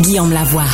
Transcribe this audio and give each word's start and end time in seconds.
Guillaume 0.00 0.32
Lavoie. 0.32 0.64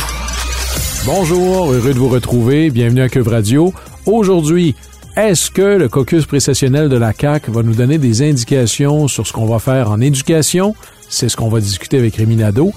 Bonjour, 1.05 1.73
heureux 1.73 1.93
de 1.93 1.99
vous 1.99 2.07
retrouver. 2.07 2.69
Bienvenue 2.69 3.01
à 3.01 3.09
Cube 3.09 3.27
Radio. 3.27 3.73
Aujourd'hui, 4.05 4.73
est-ce 5.17 5.51
que 5.51 5.77
le 5.77 5.89
caucus 5.89 6.25
précessionnel 6.25 6.87
de 6.87 6.95
la 6.95 7.11
CAQ 7.11 7.51
va 7.51 7.61
nous 7.61 7.75
donner 7.75 7.97
des 7.97 8.21
indications 8.21 9.09
sur 9.09 9.27
ce 9.27 9.33
qu'on 9.33 9.45
va 9.45 9.59
faire 9.59 9.91
en 9.91 9.99
éducation? 9.99 10.75
C'est 11.09 11.27
ce 11.27 11.35
qu'on 11.35 11.49
va 11.49 11.59
discuter 11.59 11.97
avec 11.97 12.15
Rémi 12.15 12.37
Nadeau. 12.37 12.71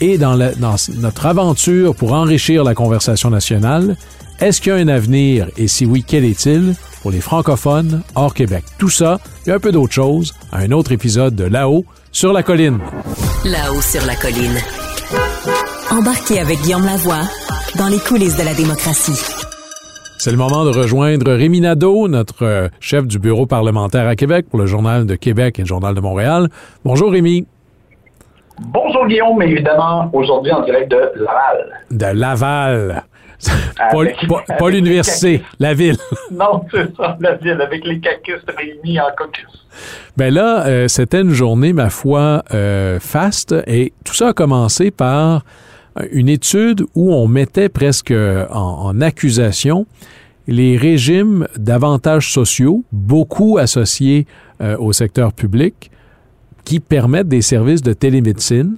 Et 0.00 0.16
dans, 0.16 0.36
dans 0.36 0.76
notre 0.98 1.26
aventure 1.26 1.96
pour 1.96 2.12
enrichir 2.12 2.62
la 2.62 2.74
conversation 2.74 3.30
nationale, 3.30 3.96
est-ce 4.38 4.60
qu'il 4.60 4.72
y 4.72 4.76
a 4.76 4.78
un 4.78 4.88
avenir? 4.88 5.48
Et 5.56 5.66
si 5.66 5.86
oui, 5.86 6.04
quel 6.06 6.24
est-il? 6.24 6.76
Pour 7.02 7.10
les 7.10 7.20
francophones 7.20 8.02
hors 8.14 8.32
Québec? 8.32 8.64
Tout 8.78 8.90
ça 8.90 9.18
et 9.46 9.50
un 9.50 9.58
peu 9.58 9.72
d'autres 9.72 9.94
choses 9.94 10.34
à 10.52 10.58
un 10.58 10.70
autre 10.70 10.92
épisode 10.92 11.34
de 11.34 11.44
Là-haut 11.44 11.84
sur 12.12 12.32
la 12.32 12.44
colline. 12.44 12.78
Là-haut 13.44 13.82
sur 13.82 14.06
la 14.06 14.14
colline. 14.14 14.60
Embarquez 15.90 16.40
avec 16.40 16.58
Guillaume 16.62 16.84
Lavoie 16.84 17.22
dans 17.78 17.86
les 17.86 18.00
coulisses 18.00 18.36
de 18.36 18.44
la 18.44 18.54
démocratie. 18.54 19.22
C'est 20.18 20.32
le 20.32 20.36
moment 20.36 20.64
de 20.64 20.70
rejoindre 20.70 21.32
Rémi 21.32 21.60
Nadeau, 21.60 22.08
notre 22.08 22.44
euh, 22.44 22.68
chef 22.80 23.06
du 23.06 23.20
bureau 23.20 23.46
parlementaire 23.46 24.08
à 24.08 24.16
Québec 24.16 24.46
pour 24.50 24.58
le 24.58 24.66
Journal 24.66 25.06
de 25.06 25.14
Québec 25.14 25.58
et 25.58 25.62
le 25.62 25.68
Journal 25.68 25.94
de 25.94 26.00
Montréal. 26.00 26.48
Bonjour 26.84 27.12
Rémi. 27.12 27.46
Bonjour 28.58 29.06
Guillaume, 29.06 29.40
évidemment, 29.42 30.10
aujourd'hui 30.12 30.50
en 30.52 30.62
direct 30.62 30.90
de 30.90 31.12
Laval. 31.14 31.80
De 31.90 32.18
Laval. 32.18 33.04
pas, 34.58 34.70
l'université, 34.70 35.42
la 35.60 35.74
ville. 35.74 35.98
non, 36.32 36.64
c'est 36.70 36.96
ça, 36.96 37.16
la 37.20 37.34
ville, 37.34 37.60
avec 37.60 37.84
les 37.84 38.00
cacus 38.00 38.40
réunis 38.56 38.98
en 38.98 39.10
caucus. 39.16 39.66
Ben 40.16 40.32
là, 40.32 40.66
euh, 40.66 40.88
c'était 40.88 41.20
une 41.20 41.30
journée, 41.30 41.72
ma 41.72 41.90
foi, 41.90 42.42
euh, 42.54 42.98
faste, 42.98 43.54
et 43.66 43.92
tout 44.04 44.14
ça 44.14 44.28
a 44.28 44.32
commencé 44.32 44.90
par 44.90 45.42
une 46.12 46.28
étude 46.28 46.84
où 46.94 47.12
on 47.12 47.26
mettait 47.26 47.68
presque 47.68 48.12
en, 48.50 49.00
accusation 49.00 49.86
les 50.48 50.76
régimes 50.76 51.46
d'avantages 51.56 52.32
sociaux, 52.32 52.84
beaucoup 52.92 53.58
associés 53.58 54.26
euh, 54.60 54.76
au 54.78 54.92
secteur 54.92 55.32
public, 55.32 55.90
qui 56.64 56.80
permettent 56.80 57.28
des 57.28 57.42
services 57.42 57.82
de 57.82 57.92
télémédecine. 57.92 58.76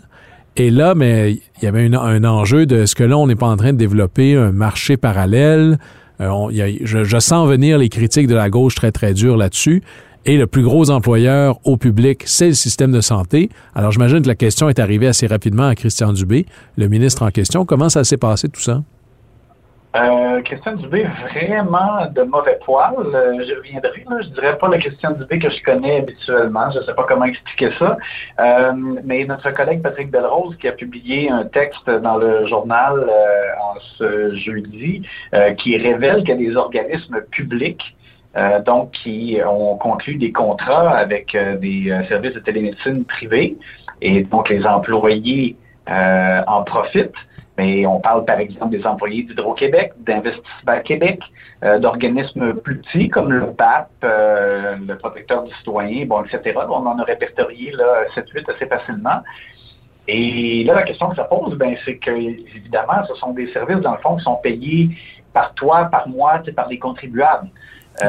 Et 0.56 0.70
là, 0.70 0.94
mais 0.94 1.32
il 1.32 1.64
y 1.64 1.66
avait 1.66 1.94
un 1.94 2.24
enjeu 2.24 2.66
de 2.66 2.86
ce 2.86 2.94
que 2.94 3.04
là, 3.04 3.16
on 3.16 3.26
n'est 3.26 3.36
pas 3.36 3.46
en 3.46 3.56
train 3.56 3.72
de 3.72 3.78
développer 3.78 4.34
un 4.34 4.52
marché 4.52 4.96
parallèle? 4.96 5.78
Euh, 6.20 6.50
je, 6.82 7.18
sens 7.20 7.48
venir 7.48 7.78
les 7.78 7.88
critiques 7.88 8.26
de 8.26 8.34
la 8.34 8.50
gauche 8.50 8.74
très, 8.74 8.90
très 8.90 9.14
dures 9.14 9.36
là-dessus. 9.36 9.82
Et 10.24 10.36
le 10.36 10.46
plus 10.46 10.62
gros 10.62 10.90
employeur 10.90 11.58
au 11.64 11.76
public, 11.76 12.22
c'est 12.26 12.48
le 12.48 12.54
système 12.54 12.92
de 12.92 13.00
santé. 13.00 13.48
Alors, 13.74 13.92
j'imagine 13.92 14.20
que 14.22 14.28
la 14.28 14.34
question 14.34 14.68
est 14.68 14.78
arrivée 14.78 15.06
assez 15.06 15.26
rapidement 15.26 15.66
à 15.66 15.74
Christian 15.74 16.12
Dubé, 16.12 16.46
le 16.76 16.88
ministre 16.88 17.22
en 17.22 17.30
question. 17.30 17.64
Comment 17.64 17.88
ça 17.88 18.04
s'est 18.04 18.16
passé 18.16 18.48
tout 18.48 18.60
ça? 18.60 18.82
Euh, 19.96 20.42
Christian 20.42 20.74
Dubé, 20.76 21.06
vraiment 21.22 22.06
de 22.14 22.22
mauvais 22.22 22.58
poil. 22.64 22.94
Euh, 22.98 23.42
je 23.46 23.54
reviendrai, 23.54 24.04
là, 24.08 24.20
je 24.20 24.28
dirais 24.28 24.58
pas 24.58 24.68
le 24.68 24.76
Christian 24.78 25.12
Dubé 25.12 25.38
que 25.38 25.48
je 25.48 25.62
connais 25.62 25.98
habituellement. 25.98 26.70
Je 26.70 26.80
ne 26.80 26.84
sais 26.84 26.94
pas 26.94 27.06
comment 27.08 27.24
expliquer 27.24 27.70
ça. 27.78 27.96
Euh, 28.38 28.72
mais 29.04 29.24
notre 29.24 29.50
collègue 29.52 29.82
Patrick 29.82 30.10
Belrose, 30.10 30.56
qui 30.56 30.68
a 30.68 30.72
publié 30.72 31.30
un 31.30 31.44
texte 31.44 31.88
dans 31.88 32.18
le 32.18 32.46
journal 32.46 33.10
en 33.62 33.80
ce 33.96 34.34
jeudi, 34.36 35.02
qui 35.56 35.76
révèle 35.78 36.22
a 36.30 36.34
des 36.34 36.56
organismes 36.56 37.22
publics 37.30 37.96
euh, 38.36 38.60
donc 38.60 38.90
qui 38.90 39.38
ont 39.46 39.76
conclu 39.76 40.16
des 40.16 40.32
contrats 40.32 40.90
avec 40.90 41.34
euh, 41.34 41.56
des 41.56 41.90
euh, 41.90 42.04
services 42.08 42.34
de 42.34 42.40
télémédecine 42.40 43.04
privés 43.06 43.56
et 44.02 44.22
donc 44.22 44.50
les 44.50 44.66
employés 44.66 45.56
en 45.86 46.62
profitent. 46.64 47.14
Mais 47.56 47.86
on 47.86 47.98
parle 47.98 48.26
par 48.26 48.38
exemple 48.38 48.76
des 48.76 48.86
employés 48.86 49.22
d'Hydro-Québec, 49.22 49.94
d'Investissement 50.00 50.80
Québec, 50.84 51.20
d'organismes 51.80 52.52
plus 52.54 52.76
petits 52.82 53.08
comme 53.08 53.32
le 53.32 53.46
PAP, 53.52 53.88
le 54.02 54.94
protecteur 54.96 55.44
du 55.44 55.54
citoyen, 55.54 56.04
bon, 56.04 56.22
etc. 56.22 56.56
On 56.68 56.86
en 56.86 56.98
a 56.98 57.04
répertorié 57.04 57.72
là 57.72 58.04
7-8 58.14 58.54
assez 58.54 58.66
facilement. 58.66 59.22
Et 60.06 60.62
là, 60.64 60.74
la 60.74 60.82
question 60.82 61.08
que 61.08 61.16
ça 61.16 61.24
pose, 61.24 61.54
ben, 61.56 61.74
c'est 61.84 61.96
que, 61.96 62.10
évidemment, 62.10 63.04
ce 63.08 63.14
sont 63.14 63.32
des 63.32 63.50
services, 63.52 63.80
dans 63.80 63.92
le 63.92 63.98
fond, 63.98 64.16
qui 64.16 64.24
sont 64.24 64.36
payés 64.36 64.90
par 65.32 65.54
toi, 65.54 65.86
par 65.86 66.06
moi, 66.08 66.42
par 66.54 66.68
les 66.68 66.78
contribuables. 66.78 67.48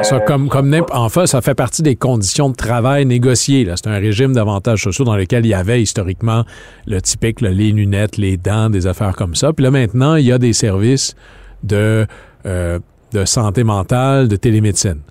Ça, 0.03 0.19
comme, 0.19 0.49
comme 0.49 0.73
enfin, 0.91 1.25
ça 1.25 1.41
fait 1.41 1.55
partie 1.55 1.81
des 1.81 1.95
conditions 1.95 2.49
de 2.49 2.55
travail 2.55 3.05
négociées. 3.05 3.67
C'est 3.75 3.87
un 3.87 3.97
régime 3.97 4.33
d'avantages 4.33 4.83
sociaux 4.83 5.03
dans 5.03 5.15
lequel 5.15 5.45
il 5.45 5.49
y 5.49 5.53
avait 5.53 5.81
historiquement 5.81 6.43
le 6.85 7.01
typique, 7.01 7.41
les 7.41 7.71
lunettes, 7.71 8.17
les 8.17 8.37
dents, 8.37 8.69
des 8.69 8.87
affaires 8.87 9.15
comme 9.15 9.35
ça. 9.35 9.51
Puis 9.51 9.63
là, 9.63 9.71
maintenant, 9.71 10.15
il 10.15 10.25
y 10.25 10.31
a 10.31 10.37
des 10.37 10.53
services 10.53 11.15
de, 11.63 12.05
euh, 12.45 12.79
de 13.13 13.25
santé 13.25 13.63
mentale, 13.63 14.27
de 14.27 14.35
télémédecine. 14.35 15.01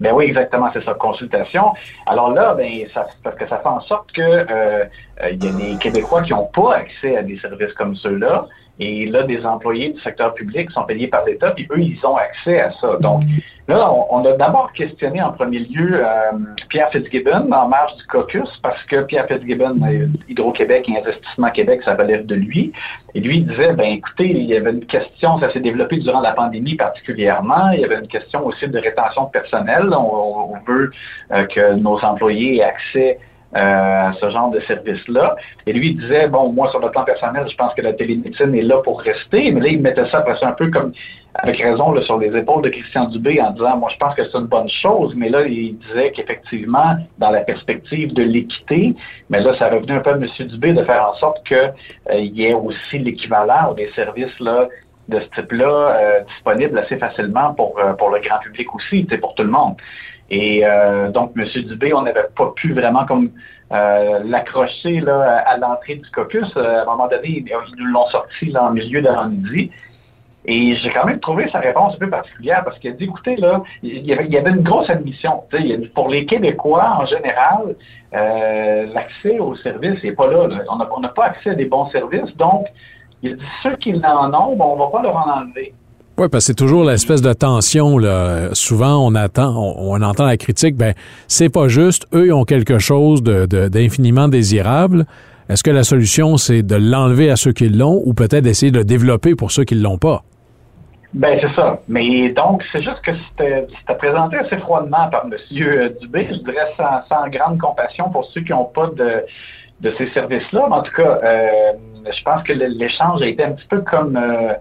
Ben 0.00 0.12
oui, 0.14 0.24
exactement, 0.24 0.70
c'est 0.72 0.82
ça, 0.82 0.94
consultation. 0.94 1.74
Alors 2.06 2.32
là, 2.32 2.54
ben, 2.54 2.70
ça, 2.94 3.06
parce 3.22 3.36
que 3.36 3.46
ça 3.46 3.58
fait 3.58 3.68
en 3.68 3.80
sorte 3.82 4.10
que 4.12 4.22
euh, 4.22 4.84
il 5.30 5.44
y 5.44 5.48
a 5.48 5.52
des 5.52 5.76
Québécois 5.78 6.22
qui 6.22 6.32
n'ont 6.32 6.46
pas 6.46 6.76
accès 6.76 7.18
à 7.18 7.22
des 7.22 7.38
services 7.38 7.74
comme 7.74 7.94
ceux-là. 7.94 8.46
Et 8.80 9.04
là, 9.04 9.24
des 9.24 9.44
employés 9.44 9.90
du 9.90 10.00
secteur 10.00 10.32
public 10.32 10.70
sont 10.70 10.84
payés 10.84 11.06
par 11.06 11.26
l'État, 11.26 11.50
puis 11.50 11.68
eux, 11.70 11.80
ils 11.80 12.00
ont 12.04 12.16
accès 12.16 12.60
à 12.60 12.72
ça. 12.72 12.96
Donc, 13.00 13.22
là, 13.68 13.92
on, 14.10 14.24
a 14.24 14.32
d'abord 14.32 14.72
questionné 14.72 15.20
en 15.20 15.32
premier 15.32 15.58
lieu 15.58 16.00
euh, 16.02 16.32
Pierre 16.70 16.90
Fitzgibbon 16.90 17.52
en 17.52 17.68
marge 17.68 17.94
du 17.96 18.06
caucus, 18.06 18.48
parce 18.62 18.82
que 18.84 19.02
Pierre 19.02 19.26
Fitzgibbon, 19.26 19.76
euh, 19.82 20.06
Hydro-Québec 20.30 20.88
et 20.88 20.98
Investissement 20.98 21.50
Québec, 21.50 21.82
ça 21.84 21.94
relève 21.94 22.24
de 22.24 22.34
lui. 22.34 22.72
Et 23.14 23.20
lui, 23.20 23.38
il 23.38 23.46
disait, 23.46 23.74
ben 23.74 23.92
écoutez, 23.92 24.30
il 24.30 24.46
y 24.46 24.56
avait 24.56 24.70
une 24.70 24.86
question, 24.86 25.38
ça 25.40 25.52
s'est 25.52 25.60
développé 25.60 25.98
durant 25.98 26.20
la 26.20 26.32
pandémie 26.32 26.76
particulièrement, 26.76 27.70
il 27.72 27.80
y 27.80 27.84
avait 27.84 27.98
une 27.98 28.08
question 28.08 28.46
aussi 28.46 28.66
de 28.66 28.78
rétention 28.78 29.26
de 29.26 29.30
personnel. 29.30 29.90
On, 29.92 30.54
veut 30.66 30.90
euh, 31.32 31.46
que 31.46 31.74
nos 31.74 31.98
employés 31.98 32.58
aient 32.58 32.64
accès 32.64 33.18
à 33.52 34.12
ce 34.20 34.30
genre 34.30 34.50
de 34.50 34.60
service-là. 34.60 35.36
Et 35.66 35.72
lui, 35.72 35.88
il 35.90 35.96
disait, 35.98 36.28
bon, 36.28 36.52
moi, 36.52 36.70
sur 36.70 36.80
le 36.80 36.90
plan 36.90 37.04
personnel, 37.04 37.46
je 37.48 37.56
pense 37.56 37.74
que 37.74 37.82
la 37.82 37.92
télémédecine 37.92 38.54
est 38.54 38.62
là 38.62 38.78
pour 38.82 39.00
rester. 39.00 39.50
Mais 39.50 39.60
là, 39.60 39.68
il 39.68 39.80
mettait 39.80 40.06
ça 40.06 40.24
un 40.42 40.52
peu 40.52 40.70
comme, 40.70 40.92
avec 41.34 41.60
raison, 41.60 41.92
là, 41.92 42.02
sur 42.02 42.18
les 42.18 42.36
épaules 42.36 42.62
de 42.62 42.68
Christian 42.68 43.06
Dubé 43.06 43.40
en 43.40 43.50
disant, 43.50 43.76
moi, 43.76 43.90
je 43.92 43.96
pense 43.98 44.14
que 44.14 44.22
c'est 44.24 44.38
une 44.38 44.46
bonne 44.46 44.68
chose. 44.68 45.14
Mais 45.16 45.28
là, 45.28 45.46
il 45.46 45.78
disait 45.78 46.12
qu'effectivement, 46.12 46.96
dans 47.18 47.30
la 47.30 47.40
perspective 47.40 48.12
de 48.14 48.22
l'équité, 48.22 48.94
mais 49.28 49.40
là, 49.40 49.56
ça 49.58 49.68
revenait 49.68 49.94
un 49.94 50.00
peu 50.00 50.10
à 50.10 50.14
M. 50.14 50.26
Dubé 50.46 50.72
de 50.72 50.84
faire 50.84 51.10
en 51.10 51.14
sorte 51.14 51.44
qu'il 51.46 51.56
euh, 51.56 52.20
y 52.20 52.44
ait 52.44 52.54
aussi 52.54 52.98
l'équivalent 52.98 53.74
des 53.74 53.90
services 53.96 54.38
là, 54.38 54.68
de 55.08 55.18
ce 55.18 55.40
type-là 55.40 55.66
euh, 55.66 56.20
disponibles 56.34 56.78
assez 56.78 56.96
facilement 56.98 57.52
pour, 57.54 57.74
pour 57.98 58.10
le 58.10 58.20
grand 58.20 58.38
public 58.38 58.72
aussi, 58.76 59.04
pour 59.20 59.34
tout 59.34 59.42
le 59.42 59.50
monde. 59.50 59.74
Et 60.30 60.64
euh, 60.64 61.10
donc, 61.10 61.32
M. 61.36 61.44
Dubé, 61.64 61.92
on 61.92 62.02
n'avait 62.02 62.28
pas 62.36 62.52
pu 62.54 62.72
vraiment 62.72 63.04
comme 63.04 63.30
euh, 63.72 64.20
l'accrocher 64.24 65.02
à 65.08 65.56
l'entrée 65.56 65.96
du 65.96 66.10
caucus. 66.10 66.48
Euh, 66.56 66.78
à 66.78 66.82
un 66.82 66.84
moment 66.84 67.08
donné, 67.08 67.44
ils 67.44 67.76
nous 67.76 67.86
l'ont 67.86 68.06
sorti 68.06 68.46
là, 68.46 68.64
en 68.64 68.70
milieu 68.70 69.02
de 69.02 69.28
midi. 69.28 69.70
Et 70.46 70.74
j'ai 70.76 70.90
quand 70.90 71.04
même 71.04 71.20
trouvé 71.20 71.50
sa 71.50 71.58
réponse 71.58 71.94
un 71.94 71.98
peu 71.98 72.08
particulière 72.08 72.62
parce 72.64 72.78
qu'il 72.78 72.90
a 72.90 72.94
dit, 72.94 73.04
écoutez, 73.04 73.36
là, 73.36 73.62
il 73.82 74.06
y 74.06 74.12
avait, 74.12 74.50
une 74.50 74.62
grosse 74.62 74.88
admission. 74.88 75.42
Pour 75.94 76.08
les 76.08 76.24
Québécois, 76.24 76.96
en 76.98 77.04
général, 77.04 77.76
l'accès 78.12 79.38
aux 79.38 79.54
services 79.56 80.02
n'est 80.02 80.12
pas 80.12 80.28
là. 80.28 80.48
On 80.70 81.00
n'a 81.00 81.08
pas 81.08 81.26
accès 81.26 81.50
à 81.50 81.54
des 81.54 81.66
bons 81.66 81.90
services. 81.90 82.34
Donc, 82.36 82.66
il 83.22 83.36
dit, 83.36 83.44
ceux 83.62 83.76
qui 83.76 83.94
en 84.02 84.32
ont, 84.32 84.56
on 84.58 84.76
va 84.76 84.86
pas 84.86 85.02
leur 85.02 85.16
en 85.16 85.42
enlever. 85.42 85.74
Oui, 86.20 86.28
parce 86.30 86.44
que 86.44 86.46
c'est 86.48 86.54
toujours 86.54 86.84
l'espèce 86.84 87.22
de 87.22 87.32
tension. 87.32 87.96
Là. 87.96 88.50
Souvent, 88.52 88.98
on 88.98 89.14
attend, 89.14 89.56
on, 89.56 90.02
entend 90.02 90.26
la 90.26 90.36
critique, 90.36 90.76
ben 90.76 90.92
c'est 91.28 91.48
pas 91.48 91.68
juste. 91.68 92.06
Eux, 92.12 92.26
ils 92.26 92.32
ont 92.34 92.44
quelque 92.44 92.78
chose 92.78 93.22
de- 93.22 93.46
de- 93.46 93.68
d'infiniment 93.68 94.28
désirable. 94.28 95.06
Est-ce 95.48 95.62
que 95.62 95.70
la 95.70 95.82
solution, 95.82 96.36
c'est 96.36 96.62
de 96.62 96.76
l'enlever 96.76 97.30
à 97.30 97.36
ceux 97.36 97.52
qui 97.52 97.70
l'ont 97.70 98.02
ou 98.04 98.12
peut-être 98.12 98.44
d'essayer 98.44 98.70
de 98.70 98.76
le 98.76 98.84
développer 98.84 99.34
pour 99.34 99.50
ceux 99.50 99.64
qui 99.64 99.74
ne 99.76 99.82
l'ont 99.82 99.96
pas? 99.96 100.22
Ben, 101.14 101.38
c'est 101.40 101.54
ça. 101.54 101.80
Mais 101.88 102.28
donc, 102.34 102.64
c'est 102.70 102.82
juste 102.82 103.00
que 103.02 103.12
c'était 103.30 103.66
présenté 103.98 104.36
assez 104.36 104.58
froidement 104.58 105.08
par 105.10 105.24
M. 105.24 105.38
Dubé, 106.02 106.28
je 106.30 106.36
dirais 106.40 106.70
sans, 106.76 107.00
sans 107.08 107.30
grande 107.30 107.58
compassion 107.58 108.10
pour 108.10 108.26
ceux 108.26 108.42
qui 108.42 108.52
n'ont 108.52 108.66
pas 108.66 108.88
de, 108.88 109.24
de 109.80 109.94
ces 109.96 110.10
services-là. 110.10 110.66
Mais 110.68 110.76
en 110.76 110.82
tout 110.82 110.92
cas, 110.94 111.18
euh, 111.24 111.46
je 112.04 112.22
pense 112.24 112.42
que 112.42 112.52
l'échange 112.52 113.22
a 113.22 113.26
été 113.26 113.42
un 113.42 113.52
petit 113.52 113.66
peu 113.70 113.80
comme, 113.80 114.18
euh, 114.18 114.52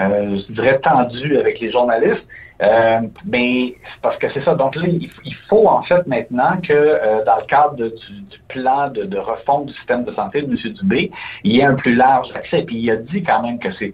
euh, 0.00 0.38
je 0.48 0.52
dirais, 0.52 0.78
tendu 0.80 1.36
avec 1.36 1.60
les 1.60 1.70
journalistes. 1.70 2.26
Euh, 2.62 3.00
mais 3.26 3.74
parce 4.00 4.16
que 4.18 4.30
c'est 4.32 4.44
ça. 4.44 4.54
Donc 4.54 4.76
là, 4.76 4.86
il, 4.86 5.34
faut 5.48 5.66
en 5.66 5.82
fait 5.82 6.06
maintenant 6.06 6.60
que 6.62 6.72
euh, 6.72 7.24
dans 7.24 7.36
le 7.36 7.46
cadre 7.46 7.74
du, 7.74 8.38
plan 8.48 8.88
de, 8.90 9.02
de 9.02 9.18
refonte 9.18 9.66
du 9.66 9.72
système 9.74 10.04
de 10.04 10.12
santé 10.12 10.42
de 10.42 10.46
M. 10.46 10.72
Dubé, 10.74 11.10
il 11.42 11.52
y 11.52 11.60
ait 11.60 11.64
un 11.64 11.74
plus 11.74 11.96
large 11.96 12.28
accès. 12.32 12.62
Puis 12.62 12.76
il 12.76 12.90
a 12.92 12.96
dit 12.96 13.24
quand 13.24 13.42
même 13.42 13.58
que 13.58 13.72
c'est 13.72 13.92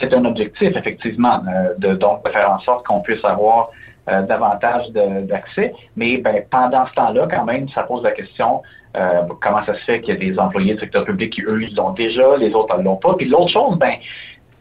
c'est 0.00 0.12
un 0.14 0.24
objectif, 0.24 0.74
effectivement, 0.76 1.42
euh, 1.46 1.74
de, 1.78 1.94
donc 1.94 2.24
de 2.24 2.30
faire 2.30 2.50
en 2.50 2.58
sorte 2.60 2.86
qu'on 2.86 3.00
puisse 3.00 3.24
avoir 3.24 3.70
euh, 4.08 4.22
davantage 4.22 4.90
d'accès. 4.90 5.74
Mais 5.96 6.18
ben, 6.18 6.42
pendant 6.50 6.86
ce 6.86 6.94
temps-là, 6.94 7.28
quand 7.30 7.44
même, 7.44 7.68
ça 7.68 7.82
pose 7.82 8.02
la 8.02 8.12
question 8.12 8.62
euh, 8.96 9.22
comment 9.40 9.64
ça 9.64 9.74
se 9.74 9.80
fait 9.84 10.00
qu'il 10.00 10.14
y 10.14 10.16
a 10.16 10.20
des 10.20 10.38
employés 10.38 10.74
du 10.74 10.80
secteur 10.80 11.04
public 11.04 11.32
qui, 11.32 11.42
eux, 11.42 11.62
ils 11.62 11.74
l'ont 11.74 11.92
déjà, 11.92 12.36
les 12.36 12.52
autres 12.52 12.76
ne 12.78 12.82
l'ont 12.82 12.96
pas. 12.96 13.14
Puis 13.14 13.28
l'autre 13.28 13.50
chose, 13.50 13.78
ben, 13.78 13.94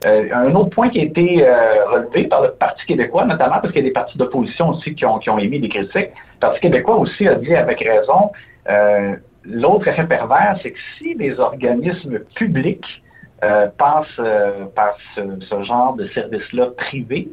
euh, 0.06 0.28
un 0.34 0.54
autre 0.56 0.70
point 0.72 0.90
qui 0.90 1.00
a 1.00 1.04
été 1.04 1.48
euh, 1.48 1.86
relevé 1.86 2.28
par 2.28 2.42
le 2.42 2.52
Parti 2.52 2.86
québécois, 2.86 3.26
notamment 3.26 3.60
parce 3.62 3.72
qu'il 3.72 3.84
y 3.84 3.86
a 3.86 3.88
des 3.88 3.94
partis 3.94 4.18
d'opposition 4.18 4.70
aussi 4.70 4.96
qui 4.96 5.06
ont, 5.06 5.20
qui 5.20 5.30
ont 5.30 5.38
émis 5.38 5.60
des 5.60 5.70
critiques. 5.70 6.12
Le 6.36 6.40
Parti 6.40 6.60
québécois 6.60 6.98
aussi 6.98 7.28
a 7.28 7.36
dit 7.36 7.56
avec 7.56 7.80
raison, 7.80 8.32
euh, 8.70 9.16
l'autre 9.44 9.88
effet 9.88 10.06
pervers, 10.06 10.58
c'est 10.62 10.72
que 10.72 10.80
si 10.98 11.14
les 11.16 11.40
organismes 11.40 12.20
publics 12.36 13.04
euh, 13.44 13.68
passent 13.78 14.08
euh, 14.20 14.66
par 14.76 14.96
ce, 15.16 15.22
ce 15.42 15.64
genre 15.64 15.96
de 15.96 16.08
service-là 16.10 16.68
privé, 16.78 17.30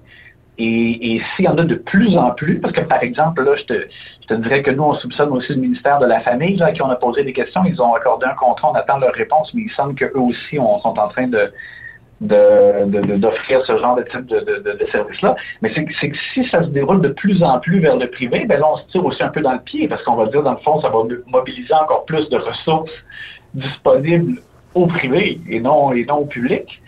et, 0.60 1.14
et 1.14 1.22
s'il 1.36 1.44
y 1.44 1.48
en 1.48 1.56
a 1.56 1.62
de 1.62 1.76
plus 1.76 2.16
en 2.16 2.32
plus, 2.32 2.60
parce 2.60 2.74
que 2.74 2.80
par 2.80 3.02
exemple, 3.02 3.44
là, 3.44 3.54
je 3.56 3.62
te, 3.62 3.86
je 4.22 4.26
te 4.26 4.34
dirais 4.34 4.62
que 4.62 4.72
nous, 4.72 4.82
on 4.82 4.94
soupçonne 4.94 5.30
aussi 5.30 5.52
le 5.54 5.60
ministère 5.60 6.00
de 6.00 6.06
la 6.06 6.20
Famille, 6.20 6.56
là, 6.56 6.72
qui 6.72 6.82
on 6.82 6.90
a 6.90 6.96
posé 6.96 7.22
des 7.22 7.32
questions, 7.32 7.62
ils 7.64 7.80
ont 7.80 7.94
accordé 7.94 8.26
un 8.26 8.34
contrat, 8.34 8.72
on 8.72 8.74
attend 8.74 8.98
leur 8.98 9.12
réponse, 9.12 9.54
mais 9.54 9.62
il 9.62 9.70
semble 9.70 9.94
qu'eux 9.94 10.10
aussi 10.18 10.58
on, 10.58 10.80
sont 10.80 10.98
en 10.98 11.08
train 11.08 11.28
de 11.28 11.52
de- 12.20 12.84
de- 12.86 13.00
de- 13.00 13.16
d'offrir 13.16 13.64
ce 13.64 13.76
genre 13.78 13.94
de 13.96 14.02
type 14.02 14.26
de, 14.26 14.40
de, 14.40 14.72
de, 14.78 14.86
service-là. 14.90 15.36
Mais 15.62 15.72
c'est 15.74 15.84
que 15.84 16.16
si 16.34 16.48
ça 16.48 16.62
se 16.62 16.68
déroule 16.68 17.00
de 17.00 17.08
plus 17.10 17.42
en 17.42 17.60
plus 17.60 17.80
vers 17.80 17.96
le 17.96 18.10
privé, 18.10 18.44
ben 18.46 18.58
là, 18.60 18.66
on 18.72 18.76
se 18.76 18.84
tire 18.88 19.04
aussi 19.04 19.22
un 19.22 19.28
peu 19.28 19.40
dans 19.40 19.52
le 19.52 19.60
pied, 19.60 19.86
parce 19.86 20.02
qu'on 20.02 20.16
va 20.16 20.26
dire, 20.26 20.42
dans 20.42 20.52
le 20.52 20.58
fond, 20.58 20.80
ça 20.80 20.88
va 20.88 20.98
mobiliser 21.26 21.74
encore 21.74 22.04
plus 22.06 22.28
de 22.28 22.36
ressources 22.36 22.90
disponibles 23.54 24.40
au 24.74 24.86
privé 24.86 25.40
et 25.48 25.60
non, 25.60 25.92
et 25.92 26.04
non 26.04 26.18
au 26.18 26.26
public. 26.26 26.82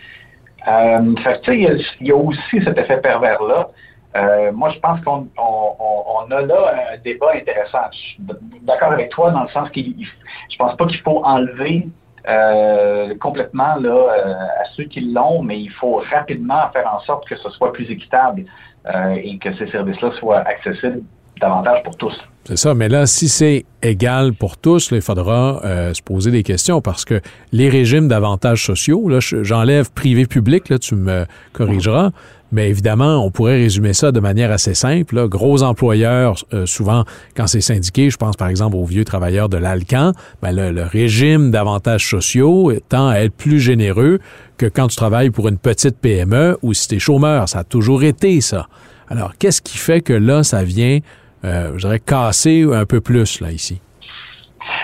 Euh, 0.67 1.15
il 1.47 1.81
y 2.01 2.11
a- 2.11 2.15
aussi 2.15 2.63
cet 2.63 2.77
effet 2.77 2.97
pervers-là. 2.97 3.69
Euh, 4.15 4.51
moi, 4.51 4.69
je 4.69 4.79
pense 4.79 4.99
qu'on 5.01 5.27
on, 5.37 6.31
a 6.31 6.41
là 6.41 6.73
un 6.93 6.97
débat 6.97 7.31
intéressant. 7.35 7.79
Je 7.93 7.97
suis 7.97 8.17
d'accord 8.61 8.91
avec 8.91 9.09
toi 9.09 9.31
dans 9.31 9.43
le 9.43 9.49
sens 9.49 9.69
qu'il 9.69 9.87
il- 9.99 10.07
je 10.51 10.57
pense 10.57 10.75
pas 10.75 10.85
qu'il 10.85 10.99
faut 10.99 11.23
enlever 11.23 11.87
euh, 12.29 13.15
complètement 13.19 13.75
là, 13.75 13.89
euh, 13.89 14.33
à 14.33 14.65
ceux 14.75 14.85
qui 14.85 15.01
l'ont, 15.01 15.41
mais 15.43 15.59
il 15.59 15.71
faut 15.71 16.01
rapidement 16.11 16.69
faire 16.73 16.89
en 16.93 16.99
sorte 17.01 17.27
que 17.27 17.35
ce 17.35 17.49
soit 17.49 17.73
plus 17.73 17.89
équitable 17.89 18.45
euh, 18.93 19.15
et 19.21 19.37
que 19.37 19.53
ces 19.57 19.67
services-là 19.67 20.11
soient 20.19 20.39
accessibles 20.39 21.01
davantage 21.39 21.81
pour 21.83 21.97
tous. 21.97 22.15
C'est 22.45 22.57
ça, 22.57 22.73
mais 22.73 22.89
là, 22.89 23.05
si 23.05 23.29
c'est 23.29 23.65
égal 23.83 24.33
pour 24.33 24.57
tous, 24.57 24.91
là, 24.91 24.97
il 24.97 25.01
faudra 25.03 25.61
euh, 25.63 25.93
se 25.93 26.01
poser 26.01 26.31
des 26.31 26.43
questions 26.43 26.81
parce 26.81 27.05
que 27.05 27.21
les 27.51 27.69
régimes 27.69 28.07
d'avantages 28.07 28.65
sociaux, 28.65 29.07
là, 29.09 29.19
je- 29.19 29.43
j'enlève 29.43 29.91
privé-public, 29.91 30.69
là, 30.69 30.79
tu 30.79 30.95
me 30.95 31.25
corrigeras, 31.53 32.09
mais 32.51 32.69
évidemment, 32.69 33.25
on 33.25 33.31
pourrait 33.31 33.57
résumer 33.57 33.93
ça 33.93 34.11
de 34.11 34.19
manière 34.19 34.51
assez 34.51 34.73
simple. 34.73 35.15
là. 35.15 35.27
Gros 35.27 35.63
employeurs, 35.63 36.35
euh, 36.53 36.65
souvent, 36.65 37.05
quand 37.35 37.47
c'est 37.47 37.61
syndiqué, 37.61 38.09
je 38.09 38.17
pense 38.17 38.35
par 38.35 38.47
exemple 38.47 38.75
aux 38.75 38.85
vieux 38.85 39.05
travailleurs 39.05 39.49
de 39.49 39.57
l'Alcan, 39.57 40.13
ben, 40.41 40.51
le, 40.51 40.71
le 40.71 40.83
régime 40.83 41.51
d'avantages 41.51 42.09
sociaux 42.09 42.71
tend 42.89 43.07
à 43.07 43.19
être 43.19 43.35
plus 43.35 43.59
généreux 43.59 44.19
que 44.57 44.65
quand 44.65 44.87
tu 44.87 44.95
travailles 44.95 45.29
pour 45.29 45.47
une 45.47 45.57
petite 45.57 45.97
PME 45.99 46.57
ou 46.61 46.73
si 46.73 46.87
tu 46.87 46.95
es 46.95 46.99
chômeur. 46.99 47.49
Ça 47.49 47.59
a 47.59 47.63
toujours 47.63 48.03
été 48.03 48.41
ça. 48.41 48.67
Alors, 49.09 49.33
qu'est-ce 49.37 49.61
qui 49.61 49.77
fait 49.77 50.01
que 50.01 50.13
là, 50.13 50.43
ça 50.43 50.63
vient 50.63 50.99
euh, 51.43 51.71
je 51.73 51.87
dirais, 51.87 51.99
casser 51.99 52.65
un 52.71 52.85
peu 52.85 53.01
plus, 53.01 53.41
là, 53.41 53.51
ici? 53.51 53.81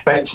Ben, 0.06 0.26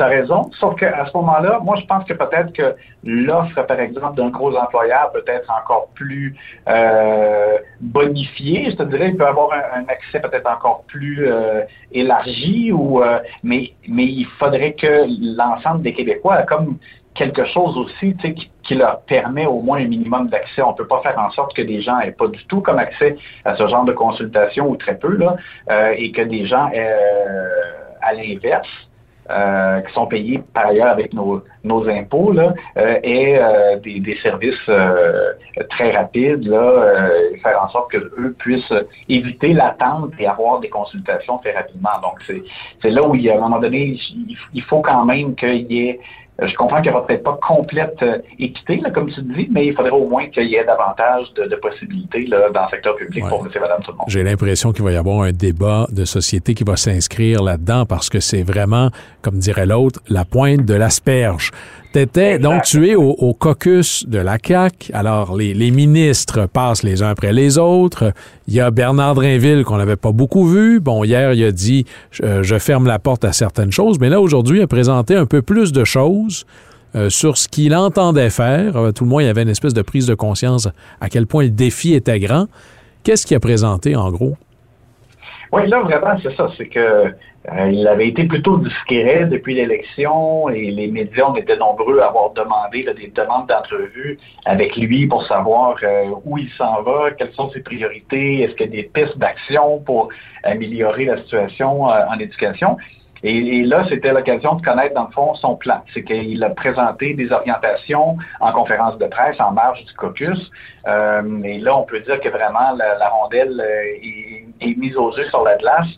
tu 0.00 0.04
as 0.04 0.08
raison, 0.08 0.50
sauf 0.58 0.76
qu'à 0.76 1.04
ce 1.04 1.16
moment-là, 1.18 1.60
moi, 1.62 1.76
je 1.76 1.84
pense 1.84 2.04
que 2.04 2.14
peut-être 2.14 2.54
que 2.54 2.74
l'offre, 3.04 3.60
par 3.66 3.78
exemple, 3.78 4.16
d'un 4.16 4.30
gros 4.30 4.56
employeur 4.56 5.12
peut 5.12 5.24
être 5.26 5.50
encore 5.50 5.88
plus 5.94 6.34
euh, 6.68 7.58
bonifiée. 7.82 8.70
Je 8.70 8.76
te 8.76 8.82
dirais, 8.84 9.10
il 9.10 9.16
peut 9.18 9.26
avoir 9.26 9.50
un, 9.52 9.84
accès 9.88 10.20
peut-être 10.20 10.50
encore 10.50 10.84
plus 10.86 11.28
euh, 11.28 11.64
élargi, 11.92 12.72
ou, 12.72 13.02
euh, 13.02 13.18
mais, 13.42 13.72
mais 13.86 14.06
il 14.06 14.26
faudrait 14.38 14.72
que 14.72 15.04
l'ensemble 15.36 15.82
des 15.82 15.92
Québécois, 15.92 16.42
comme 16.44 16.78
quelque 17.14 17.44
chose 17.44 17.76
aussi 17.76 18.16
tu 18.16 18.28
sais, 18.28 18.34
qui, 18.62 18.74
leur 18.74 19.00
permet 19.02 19.46
au 19.46 19.60
moins 19.60 19.80
un 19.80 19.88
minimum 19.88 20.28
d'accès. 20.28 20.62
On 20.62 20.70
ne 20.70 20.76
peut 20.76 20.86
pas 20.86 21.02
faire 21.02 21.18
en 21.18 21.30
sorte 21.32 21.54
que 21.54 21.62
des 21.62 21.82
gens 21.82 21.98
n'aient 21.98 22.12
pas 22.12 22.28
du 22.28 22.42
tout 22.46 22.62
comme 22.62 22.78
accès 22.78 23.16
à 23.44 23.54
ce 23.56 23.66
genre 23.66 23.84
de 23.84 23.92
consultation 23.92 24.70
ou 24.70 24.76
très 24.76 24.96
peu, 24.96 25.16
là, 25.16 25.36
et 25.96 26.12
que 26.12 26.22
des 26.22 26.46
gens 26.46 26.70
aient, 26.72 26.94
à 28.00 28.14
l'inverse, 28.14 28.68
euh, 29.30 29.80
qui 29.80 29.92
sont 29.92 30.06
payés 30.06 30.42
par 30.52 30.66
ailleurs 30.66 30.88
avec 30.88 31.12
nos, 31.14 31.42
nos 31.64 31.88
impôts, 31.88 32.32
là, 32.32 32.54
euh, 32.76 32.98
et 33.02 33.38
euh, 33.38 33.76
des, 33.76 34.00
des 34.00 34.16
services 34.22 34.68
euh, 34.68 35.32
très 35.70 35.92
rapides, 35.92 36.46
là, 36.46 36.58
euh, 36.58 37.36
faire 37.42 37.62
en 37.62 37.68
sorte 37.68 37.92
que 37.92 37.98
eux 37.98 38.34
puissent 38.38 38.72
éviter 39.08 39.52
l'attente 39.52 40.12
et 40.18 40.26
avoir 40.26 40.60
des 40.60 40.68
consultations 40.68 41.38
très 41.38 41.52
rapidement. 41.52 41.96
Donc 42.02 42.16
c'est 42.82 42.90
là 42.90 43.06
où 43.06 43.14
il 43.14 43.30
à 43.30 43.36
un 43.36 43.40
moment 43.40 43.60
donné, 43.60 43.98
il 44.54 44.62
faut 44.62 44.80
quand 44.80 45.04
même 45.04 45.34
qu'il 45.34 45.70
y 45.72 45.88
ait 45.88 46.00
je 46.46 46.54
comprends 46.54 46.80
qu'il 46.80 46.90
n'y 46.90 46.96
aura 46.96 47.06
peut-être 47.06 47.22
pas 47.22 47.38
complète 47.46 47.96
euh, 48.02 48.18
équité, 48.38 48.76
là, 48.82 48.90
comme 48.90 49.10
tu 49.10 49.20
dis, 49.22 49.48
mais 49.50 49.66
il 49.66 49.74
faudrait 49.74 49.90
au 49.92 50.08
moins 50.08 50.26
qu'il 50.28 50.44
y 50.48 50.54
ait 50.56 50.64
davantage 50.64 51.32
de, 51.34 51.44
de 51.44 51.56
possibilités 51.56 52.26
là, 52.26 52.48
dans 52.52 52.62
le 52.64 52.68
secteur 52.70 52.96
public 52.96 53.24
Ouais. 53.24 53.28
pour 53.28 53.44
monsieur, 53.44 53.60
madame, 53.60 53.80
tout 53.82 53.90
le 53.92 53.96
monde. 53.98 54.06
J'ai 54.08 54.22
l'impression 54.22 54.72
qu'il 54.72 54.84
va 54.84 54.92
y 54.92 54.96
avoir 54.96 55.22
un 55.22 55.32
débat 55.32 55.86
de 55.90 56.04
société 56.04 56.54
qui 56.54 56.64
va 56.64 56.76
s'inscrire 56.76 57.42
là-dedans 57.42 57.84
parce 57.86 58.08
que 58.08 58.20
c'est 58.20 58.42
vraiment, 58.42 58.90
comme 59.22 59.38
dirait 59.38 59.66
l'autre, 59.66 60.00
la 60.08 60.24
pointe 60.24 60.64
de 60.64 60.74
l'asperge. 60.74 61.50
T'étais, 61.92 62.38
donc 62.38 62.62
tu 62.62 62.88
es 62.88 62.94
au, 62.94 63.10
au 63.10 63.34
caucus 63.34 64.06
de 64.06 64.18
la 64.18 64.38
CAQ. 64.40 64.92
Alors, 64.92 65.36
les, 65.36 65.54
les 65.54 65.72
ministres 65.72 66.46
passent 66.46 66.84
les 66.84 67.02
uns 67.02 67.08
après 67.08 67.32
les 67.32 67.58
autres. 67.58 68.12
Il 68.46 68.54
y 68.54 68.60
a 68.60 68.70
Bernard 68.70 69.16
Drinville 69.16 69.64
qu'on 69.64 69.78
n'avait 69.78 69.96
pas 69.96 70.12
beaucoup 70.12 70.46
vu. 70.46 70.78
Bon, 70.78 71.02
hier, 71.02 71.32
il 71.32 71.44
a 71.44 71.50
dit 71.50 71.86
je, 72.12 72.44
je 72.44 72.58
ferme 72.60 72.86
la 72.86 73.00
porte 73.00 73.24
à 73.24 73.32
certaines 73.32 73.72
choses, 73.72 73.98
mais 73.98 74.08
là, 74.08 74.20
aujourd'hui, 74.20 74.58
il 74.58 74.62
a 74.62 74.68
présenté 74.68 75.16
un 75.16 75.26
peu 75.26 75.42
plus 75.42 75.72
de 75.72 75.82
choses 75.82 76.46
euh, 76.94 77.10
sur 77.10 77.36
ce 77.36 77.48
qu'il 77.48 77.74
entendait 77.74 78.30
faire. 78.30 78.76
Euh, 78.76 78.92
tout 78.92 79.02
le 79.02 79.10
monde, 79.10 79.22
il 79.22 79.26
y 79.26 79.28
avait 79.28 79.42
une 79.42 79.48
espèce 79.48 79.74
de 79.74 79.82
prise 79.82 80.06
de 80.06 80.14
conscience 80.14 80.68
à 81.00 81.08
quel 81.08 81.26
point 81.26 81.42
le 81.42 81.50
défi 81.50 81.94
était 81.94 82.20
grand. 82.20 82.46
Qu'est-ce 83.02 83.26
qu'il 83.26 83.36
a 83.36 83.40
présenté, 83.40 83.96
en 83.96 84.12
gros? 84.12 84.36
Oui, 85.52 85.68
là, 85.68 85.82
vraiment, 85.82 86.16
c'est 86.22 86.36
ça. 86.36 86.48
C'est 86.56 86.68
que 86.68 87.06
euh, 87.48 87.70
il 87.70 87.88
avait 87.88 88.08
été 88.08 88.24
plutôt 88.24 88.58
discret 88.58 89.24
depuis 89.24 89.54
l'élection 89.54 90.50
et 90.50 90.70
les 90.70 90.88
médias, 90.88 91.24
on 91.28 91.36
était 91.36 91.56
nombreux 91.56 92.00
à 92.00 92.08
avoir 92.08 92.32
demandé 92.32 92.84
des 92.94 93.08
demandes 93.08 93.46
d'entrevue 93.46 94.18
avec 94.44 94.76
lui 94.76 95.06
pour 95.06 95.26
savoir 95.26 95.76
euh, 95.82 96.10
où 96.26 96.36
il 96.36 96.50
s'en 96.50 96.82
va, 96.82 97.12
quelles 97.12 97.32
sont 97.32 97.50
ses 97.50 97.60
priorités, 97.60 98.42
est-ce 98.42 98.54
qu'il 98.56 98.66
y 98.66 98.78
a 98.78 98.82
des 98.82 98.90
pistes 98.92 99.16
d'action 99.16 99.78
pour 99.80 100.10
améliorer 100.44 101.06
la 101.06 101.16
situation 101.16 101.88
euh, 101.88 102.04
en 102.10 102.18
éducation. 102.18 102.76
Et, 103.22 103.64
là, 103.64 103.84
c'était 103.90 104.14
l'occasion 104.14 104.54
de 104.54 104.62
connaître, 104.62 104.94
dans 104.94 105.04
le 105.04 105.12
fond, 105.12 105.34
son 105.34 105.54
plan. 105.54 105.82
C'est 105.92 106.02
qu'il 106.02 106.42
a 106.42 106.48
présenté 106.50 107.12
des 107.12 107.30
orientations 107.32 108.16
en 108.40 108.52
conférence 108.52 108.96
de 108.96 109.04
presse 109.06 109.38
en 109.40 109.52
marge 109.52 109.84
du 109.84 109.92
caucus. 109.92 110.50
Et 110.86 111.58
là, 111.58 111.76
on 111.76 111.82
peut 111.82 112.00
dire 112.00 112.18
que 112.20 112.30
vraiment, 112.30 112.72
la, 112.74 113.08
rondelle 113.10 113.62
est, 114.02 114.46
est 114.62 114.74
mise 114.78 114.96
aux 114.96 115.14
yeux 115.18 115.26
sur 115.26 115.44
la 115.44 115.58
glace. 115.58 115.88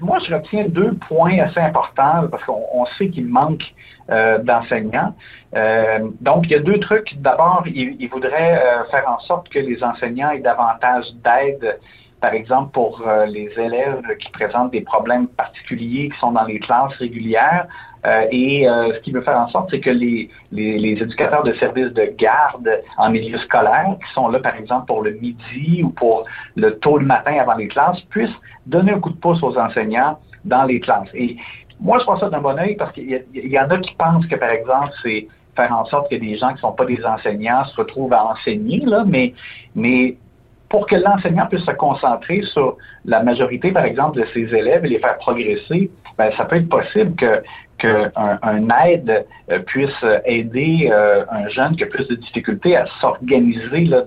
Moi, 0.00 0.18
je 0.26 0.34
retiens 0.34 0.66
deux 0.68 0.94
points 1.08 1.38
assez 1.38 1.60
importants 1.60 2.28
parce 2.30 2.44
qu'on 2.44 2.86
sait 2.98 3.08
qu'il 3.08 3.26
manque 3.26 3.62
euh, 4.10 4.38
d'enseignants. 4.38 5.14
Euh, 5.54 6.10
donc, 6.20 6.44
il 6.46 6.52
y 6.52 6.54
a 6.54 6.60
deux 6.60 6.78
trucs. 6.80 7.16
D'abord, 7.18 7.64
il, 7.66 8.08
voudrait 8.08 8.62
euh, 8.62 8.84
faire 8.90 9.08
en 9.08 9.18
sorte 9.20 9.48
que 9.48 9.58
les 9.58 9.82
enseignants 9.82 10.30
aient 10.30 10.40
davantage 10.40 11.06
d'aide 11.24 11.78
par 12.18 12.32
exemple, 12.32 12.72
pour 12.72 13.04
les 13.28 13.50
élèves 13.58 14.02
qui 14.18 14.30
présentent 14.30 14.72
des 14.72 14.80
problèmes 14.80 15.28
particuliers, 15.28 16.08
qui 16.08 16.18
sont 16.18 16.32
dans 16.32 16.44
les 16.44 16.58
classes 16.58 16.94
régulières. 16.94 17.68
Euh, 18.06 18.26
et 18.30 18.68
euh, 18.68 18.94
ce 18.94 19.00
qui 19.00 19.10
veut 19.10 19.22
faire 19.22 19.38
en 19.38 19.48
sorte, 19.48 19.70
c'est 19.70 19.80
que 19.80 19.90
les, 19.90 20.30
les, 20.52 21.02
éducateurs 21.02 21.42
de 21.42 21.52
services 21.54 21.92
de 21.92 22.14
garde 22.16 22.70
en 22.98 23.10
milieu 23.10 23.36
scolaire, 23.38 23.96
qui 23.98 24.12
sont 24.14 24.28
là, 24.28 24.38
par 24.38 24.54
exemple, 24.54 24.86
pour 24.86 25.02
le 25.02 25.12
midi 25.12 25.82
ou 25.82 25.90
pour 25.90 26.24
le 26.54 26.78
tôt 26.78 26.98
le 26.98 27.06
matin 27.06 27.36
avant 27.40 27.54
les 27.54 27.68
classes, 27.68 28.00
puissent 28.10 28.30
donner 28.66 28.92
un 28.92 29.00
coup 29.00 29.10
de 29.10 29.16
pouce 29.16 29.42
aux 29.42 29.58
enseignants 29.58 30.20
dans 30.44 30.64
les 30.64 30.78
classes. 30.78 31.08
Et 31.14 31.36
moi, 31.80 31.98
je 31.98 32.04
vois 32.04 32.18
ça 32.20 32.30
d'un 32.30 32.40
bon 32.40 32.56
oeil 32.58 32.76
parce 32.76 32.92
qu'il 32.92 33.10
y, 33.10 33.38
y, 33.38 33.58
en 33.58 33.68
a 33.68 33.78
qui 33.78 33.94
pensent 33.96 34.26
que, 34.26 34.36
par 34.36 34.50
exemple, 34.50 34.90
c'est 35.02 35.26
faire 35.56 35.72
en 35.72 35.84
sorte 35.86 36.08
que 36.10 36.16
des 36.16 36.36
gens 36.36 36.48
qui 36.48 36.54
ne 36.54 36.60
sont 36.60 36.72
pas 36.72 36.84
des 36.84 37.04
enseignants 37.04 37.64
se 37.64 37.76
retrouvent 37.76 38.12
à 38.12 38.24
enseigner, 38.24 38.80
là, 38.84 39.04
mais, 39.06 39.34
mais 39.74 40.16
pour 40.68 40.86
que 40.86 40.96
l'enseignant 40.96 41.46
puisse 41.46 41.64
se 41.64 41.72
concentrer 41.72 42.42
sur 42.42 42.76
la 43.04 43.22
majorité, 43.22 43.72
par 43.72 43.84
exemple, 43.84 44.20
de 44.20 44.26
ses 44.34 44.54
élèves 44.54 44.84
et 44.84 44.88
les 44.88 44.98
faire 44.98 45.16
progresser, 45.18 45.90
ben, 46.18 46.30
ça 46.36 46.44
peut 46.44 46.56
être 46.56 46.68
possible 46.68 47.14
que 47.16 47.42
qu'un 47.78 48.10
un 48.42 48.68
aide 48.86 49.26
euh, 49.50 49.58
puisse 49.58 50.02
aider 50.24 50.88
euh, 50.90 51.26
un 51.30 51.46
jeune 51.48 51.76
qui 51.76 51.84
a 51.84 51.86
plus 51.86 52.08
de 52.08 52.14
difficultés 52.14 52.74
à 52.74 52.86
s'organiser 53.00 53.84
dans, 53.84 54.02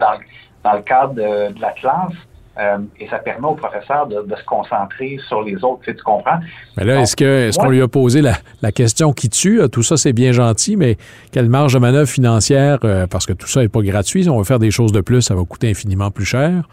dans 0.63 0.74
le 0.74 0.82
cadre 0.82 1.13
de 1.13 1.62
la 1.62 1.72
classe 1.74 2.13
euh, 2.58 2.77
et 3.00 3.08
ça 3.08 3.20
permet 3.20 3.48
au 3.48 3.56
professeur 3.56 4.08
de, 4.08 4.22
de, 4.22 4.36
se 4.36 4.44
concentrer 4.44 5.18
sur 5.27 5.41
les 5.41 5.56
autres, 5.63 5.79
tu, 5.84 5.91
sais, 5.91 5.98
tu 5.98 6.03
comprends? 6.03 6.39
Mais 6.77 6.84
là, 6.84 7.01
est-ce 7.01 7.58
qu'on 7.58 7.70
lui 7.70 7.82
a 7.82 7.88
posé 7.88 8.22
la, 8.22 8.34
la, 8.62 8.72
question 8.72 9.13
qui 9.13 9.29
tue? 9.29 9.62
Tout 9.72 9.84
ça, 9.84 9.98
c'est 9.98 10.13
bien 10.13 10.32
gentil, 10.32 10.75
mais 10.75 10.98
quelle 11.32 11.48
marge 11.48 11.74
de 11.74 11.79
manœuvre 11.79 12.10
financière, 12.10 12.79
euh, 12.84 13.08
parce 13.08 13.25
que 13.25 13.34
tout 13.34 13.48
ça 13.48 13.62
n'est 13.62 13.70
pas 13.70 13.82
gratuit, 13.82 14.24
si 14.24 14.29
on 14.29 14.38
veut 14.38 14.44
faire 14.44 14.60
des 14.60 14.72
choses 14.72 14.91
de 14.91 15.01
plus, 15.01 15.22
ça 15.22 15.36
va 15.36 15.44
coûter 15.44 15.70
infiniment 15.70 16.12
plus 16.12 16.25
cher? 16.25 16.63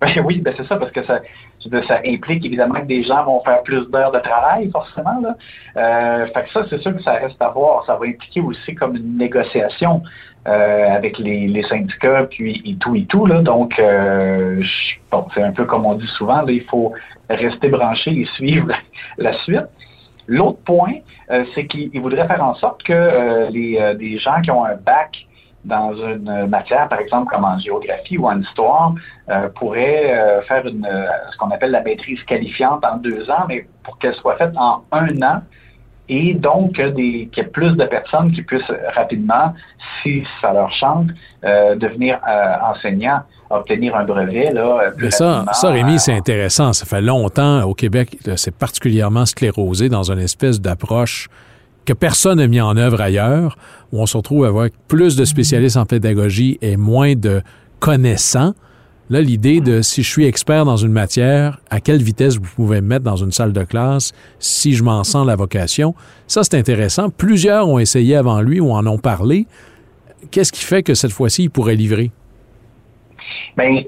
Ben 0.00 0.22
oui, 0.24 0.40
ben 0.40 0.52
c'est 0.56 0.66
ça, 0.66 0.76
parce 0.76 0.92
que 0.92 1.02
ça, 1.04 1.20
implique 2.04 2.44
évidemment 2.44 2.74
que 2.74 2.86
des 2.86 3.02
gens 3.02 3.24
vont 3.24 3.42
faire 3.42 3.62
plus 3.62 3.86
d'heures 3.90 4.12
de 4.12 4.18
travail, 4.18 4.70
forcément. 4.70 5.20
Là. 5.22 5.36
Euh, 5.76 6.26
fait 6.26 6.44
que 6.44 6.50
ça, 6.50 6.66
c'est 6.68 6.78
sûr 6.82 6.94
que 6.94 7.02
ça 7.02 7.12
reste 7.12 7.40
à 7.40 7.48
voir. 7.48 7.84
Ça 7.86 7.96
va 7.96 8.06
impliquer 8.06 8.42
aussi 8.42 8.74
comme 8.74 8.96
une 8.96 9.16
négociation 9.16 10.02
euh, 10.46 10.94
avec 10.94 11.18
les, 11.18 11.62
syndicats, 11.64 12.28
puis 12.30 12.62
et 12.64 12.76
tout 12.76 12.94
et 12.94 13.04
tout. 13.06 13.26
Là. 13.26 13.42
Donc, 13.42 13.78
euh, 13.80 14.62
bon, 15.10 15.26
c'est 15.34 15.42
un 15.42 15.50
peu 15.50 15.64
comme 15.64 15.86
on 15.86 15.94
dit 15.94 16.06
souvent, 16.18 16.46
il 16.46 16.62
faut 16.64 16.92
rester 17.28 17.68
branché 17.68 18.12
et 18.12 18.26
suivre 18.36 18.72
la 19.18 19.32
suite. 19.38 19.66
L'autre 20.28 20.58
point, 20.64 20.92
euh, 21.30 21.44
c'est 21.54 21.66
qu'il 21.66 22.00
voudrait 22.00 22.28
faire 22.28 22.44
en 22.44 22.54
sorte 22.54 22.82
que 22.82 23.50
les, 23.50 23.96
des 23.98 24.18
gens 24.18 24.40
qui 24.42 24.50
ont 24.50 24.64
un 24.64 24.76
bac 24.76 25.26
dans 25.66 25.94
une 25.94 26.46
matière, 26.46 26.88
par 26.88 27.00
exemple, 27.00 27.30
comme 27.32 27.44
en 27.44 27.58
géographie 27.58 28.16
ou 28.18 28.26
en 28.26 28.40
histoire, 28.40 28.94
euh, 29.28 29.48
pourrait 29.48 30.14
euh, 30.14 30.42
faire 30.42 30.66
une, 30.66 30.88
ce 31.32 31.36
qu'on 31.36 31.50
appelle 31.50 31.72
la 31.72 31.82
maîtrise 31.82 32.22
qualifiante 32.22 32.84
en 32.84 32.96
deux 32.96 33.28
ans, 33.30 33.44
mais 33.48 33.66
pour 33.82 33.98
qu'elle 33.98 34.14
soit 34.14 34.36
faite 34.36 34.52
en 34.56 34.82
un 34.92 35.22
an, 35.22 35.42
et 36.08 36.34
donc 36.34 36.76
qu'il 36.76 36.98
y 37.00 37.40
ait 37.40 37.44
plus 37.44 37.72
de 37.72 37.84
personnes 37.84 38.30
qui 38.30 38.42
puissent 38.42 38.70
rapidement, 38.94 39.54
si 40.02 40.22
ça 40.40 40.52
leur 40.52 40.70
chante, 40.70 41.08
euh, 41.44 41.74
devenir 41.74 42.20
enseignants, 42.62 43.22
obtenir 43.50 43.96
un 43.96 44.04
brevet. 44.04 44.52
Là, 44.52 44.92
Mais 44.98 45.10
ça, 45.10 45.44
ça, 45.50 45.70
Rémi, 45.70 45.98
c'est 45.98 46.12
intéressant. 46.12 46.72
Ça 46.72 46.86
fait 46.86 47.00
longtemps 47.00 47.62
au 47.64 47.74
Québec, 47.74 48.16
c'est 48.36 48.56
particulièrement 48.56 49.26
sclérosé 49.26 49.88
dans 49.88 50.12
une 50.12 50.20
espèce 50.20 50.60
d'approche 50.60 51.28
que 51.86 51.92
personne 51.92 52.38
n'a 52.38 52.48
mis 52.48 52.60
en 52.60 52.76
œuvre 52.76 53.00
ailleurs, 53.00 53.56
où 53.92 54.02
on 54.02 54.06
se 54.06 54.16
retrouve 54.16 54.44
avec 54.44 54.74
plus 54.88 55.16
de 55.16 55.24
spécialistes 55.24 55.76
en 55.76 55.86
pédagogie 55.86 56.58
et 56.60 56.76
moins 56.76 57.14
de 57.14 57.40
connaissants. 57.80 58.52
Là, 59.08 59.20
l'idée 59.20 59.60
de 59.60 59.82
si 59.82 60.02
je 60.02 60.10
suis 60.10 60.26
expert 60.26 60.64
dans 60.64 60.76
une 60.76 60.90
matière, 60.90 61.60
à 61.70 61.80
quelle 61.80 62.02
vitesse 62.02 62.38
vous 62.38 62.50
pouvez 62.56 62.80
me 62.80 62.88
mettre 62.88 63.04
dans 63.04 63.16
une 63.16 63.30
salle 63.30 63.52
de 63.52 63.62
classe 63.62 64.12
si 64.40 64.74
je 64.74 64.82
m'en 64.82 65.04
sens 65.04 65.24
la 65.24 65.36
vocation, 65.36 65.94
ça 66.26 66.42
c'est 66.42 66.58
intéressant. 66.58 67.08
Plusieurs 67.08 67.68
ont 67.68 67.78
essayé 67.78 68.16
avant 68.16 68.40
lui 68.40 68.58
ou 68.58 68.72
en 68.72 68.84
ont 68.88 68.98
parlé. 68.98 69.46
Qu'est-ce 70.32 70.50
qui 70.50 70.64
fait 70.64 70.82
que 70.82 70.94
cette 70.94 71.12
fois-ci, 71.12 71.44
il 71.44 71.50
pourrait 71.50 71.76
livrer? 71.76 72.10
Bien, 73.56 73.82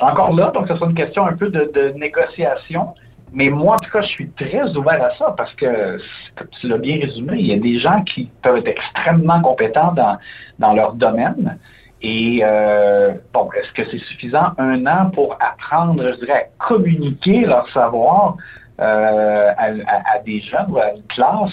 encore 0.00 0.34
là, 0.34 0.50
donc 0.54 0.66
ce 0.66 0.74
sera 0.76 0.86
une 0.86 0.94
question 0.94 1.26
un 1.26 1.36
peu 1.36 1.50
de, 1.50 1.70
de 1.74 1.98
négociation. 1.98 2.94
Mais 3.34 3.50
moi, 3.50 3.74
en 3.74 3.78
tout 3.78 3.90
cas, 3.90 4.00
je 4.00 4.06
suis 4.06 4.30
très 4.30 4.76
ouvert 4.76 5.02
à 5.02 5.10
ça 5.16 5.34
parce 5.36 5.52
que, 5.54 5.98
comme 6.36 6.48
tu 6.60 6.68
l'as 6.68 6.78
bien 6.78 6.98
résumé, 7.00 7.36
il 7.38 7.46
y 7.46 7.52
a 7.52 7.58
des 7.58 7.80
gens 7.80 8.02
qui 8.04 8.30
peuvent 8.42 8.58
être 8.58 8.68
extrêmement 8.68 9.40
compétents 9.42 9.92
dans, 9.92 10.16
dans 10.60 10.72
leur 10.72 10.92
domaine. 10.92 11.58
Et 12.00 12.40
euh, 12.44 13.14
bon, 13.32 13.48
est-ce 13.56 13.72
que 13.72 13.90
c'est 13.90 14.04
suffisant? 14.04 14.52
Un 14.58 14.86
an 14.86 15.10
pour 15.10 15.36
apprendre, 15.40 16.12
je 16.12 16.24
dirais, 16.24 16.50
à 16.50 16.64
communiquer 16.64 17.40
leur 17.46 17.68
savoir 17.70 18.36
euh, 18.80 19.50
à, 19.56 20.18
des 20.24 20.40
jeunes 20.40 20.66
ou 20.68 20.78
à 20.78 20.92
une 20.92 21.02
classe? 21.04 21.52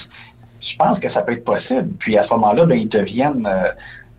Je 0.59 0.77
pense 0.77 1.00
que 1.00 1.09
ça 1.09 1.21
peut 1.21 1.31
être 1.31 1.45
possible. 1.45 1.89
Puis 2.00 2.17
à 2.17 2.25
ce 2.25 2.29
moment-là, 2.31 2.65
ben, 2.65 2.77
ils 2.77 2.89
deviennent 2.89 3.50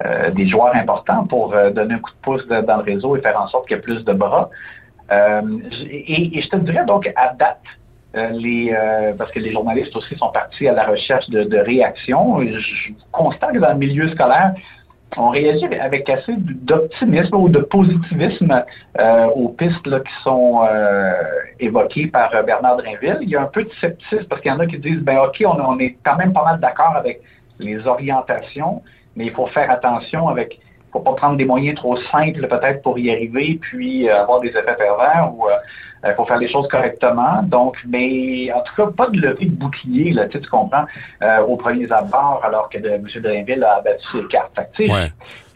euh, 0.04 0.30
des 0.30 0.48
joueurs 0.48 0.74
importants 0.74 1.26
pour 1.26 1.54
donner 1.74 1.94
un 1.94 1.98
coup 1.98 2.10
de 2.10 2.22
pouce 2.22 2.46
dans 2.48 2.78
le 2.78 2.82
réseau 2.82 3.14
et 3.14 3.20
faire 3.20 3.40
en 3.40 3.46
sorte 3.46 3.68
qu'il 3.68 3.76
y 3.76 3.78
ait 3.78 3.82
plus 3.82 4.02
de 4.02 4.12
bras. 4.12 4.50
Euh, 5.12 5.42
et, 5.90 6.40
je 6.40 6.48
te 6.48 6.56
dirais 6.56 6.84
donc 6.86 7.10
à 7.16 7.34
date, 7.34 7.60
euh, 8.16 8.32
euh, 8.34 9.12
parce 9.16 9.30
que 9.32 9.40
les 9.40 9.52
journalistes 9.52 9.94
aussi 9.96 10.16
sont 10.16 10.30
partis 10.30 10.68
à 10.68 10.72
la 10.72 10.84
recherche 10.84 11.28
de, 11.28 11.58
réactions. 11.58 12.40
Je, 12.40 12.92
constate 13.10 13.52
que 13.52 13.58
dans 13.58 13.72
le 13.72 13.78
milieu 13.78 14.08
scolaire, 14.10 14.54
on 15.16 15.28
réagit 15.28 15.66
avec 15.66 16.08
assez 16.08 16.32
d'optimisme 16.38 17.36
ou 17.36 17.48
de 17.50 17.58
positivisme 17.58 18.64
aux 19.34 19.50
pistes 19.50 19.82
qui 19.82 20.22
sont 20.24 20.62
évoquées 21.60 22.06
par 22.06 22.30
Bernard 22.44 22.78
Drinville. 22.78 23.18
Il 23.20 23.28
y 23.28 23.36
a 23.36 23.42
un 23.42 23.46
peu 23.46 23.64
de 23.64 23.70
scepticisme 23.78 24.24
parce 24.24 24.40
qu'il 24.40 24.50
y 24.50 24.54
en 24.54 24.60
a 24.60 24.66
qui 24.66 24.78
disent 24.78 25.00
ben 25.00 25.18
ok, 25.18 25.44
on 25.46 25.78
est 25.80 25.98
quand 26.02 26.16
même 26.16 26.32
pas 26.32 26.44
mal 26.44 26.60
d'accord 26.60 26.96
avec 26.96 27.20
les 27.58 27.86
orientations, 27.86 28.82
mais 29.14 29.26
il 29.26 29.32
faut 29.32 29.46
faire 29.48 29.70
attention 29.70 30.28
avec 30.28 30.58
faut 30.92 31.00
pas 31.00 31.14
prendre 31.14 31.36
des 31.36 31.44
moyens 31.44 31.76
trop 31.76 31.96
simples 31.96 32.46
peut-être 32.46 32.82
pour 32.82 32.98
y 32.98 33.10
arriver, 33.10 33.58
puis 33.60 34.08
euh, 34.08 34.22
avoir 34.22 34.40
des 34.40 34.50
effets 34.50 34.76
pervers 34.76 35.32
ou 35.34 35.46
il 36.04 36.10
euh, 36.10 36.14
faut 36.14 36.24
faire 36.26 36.38
les 36.38 36.48
choses 36.48 36.68
correctement. 36.68 37.42
Donc, 37.44 37.76
mais 37.86 38.52
en 38.52 38.60
tout 38.60 38.74
cas, 38.76 38.90
pas 38.90 39.08
de 39.08 39.18
levée 39.18 39.46
de 39.46 39.54
bouclier, 39.54 40.12
là, 40.12 40.26
tu, 40.28 40.40
comprends, 40.40 40.84
euh, 41.22 41.40
aux 41.40 41.56
premiers 41.56 41.90
abords, 41.90 42.42
alors 42.44 42.68
que 42.68 42.78
M. 42.78 43.06
Drainville 43.22 43.64
a 43.64 43.76
abattu 43.76 44.04
ses 44.12 44.26
cartes. 44.26 44.60
Fait. 44.76 45.12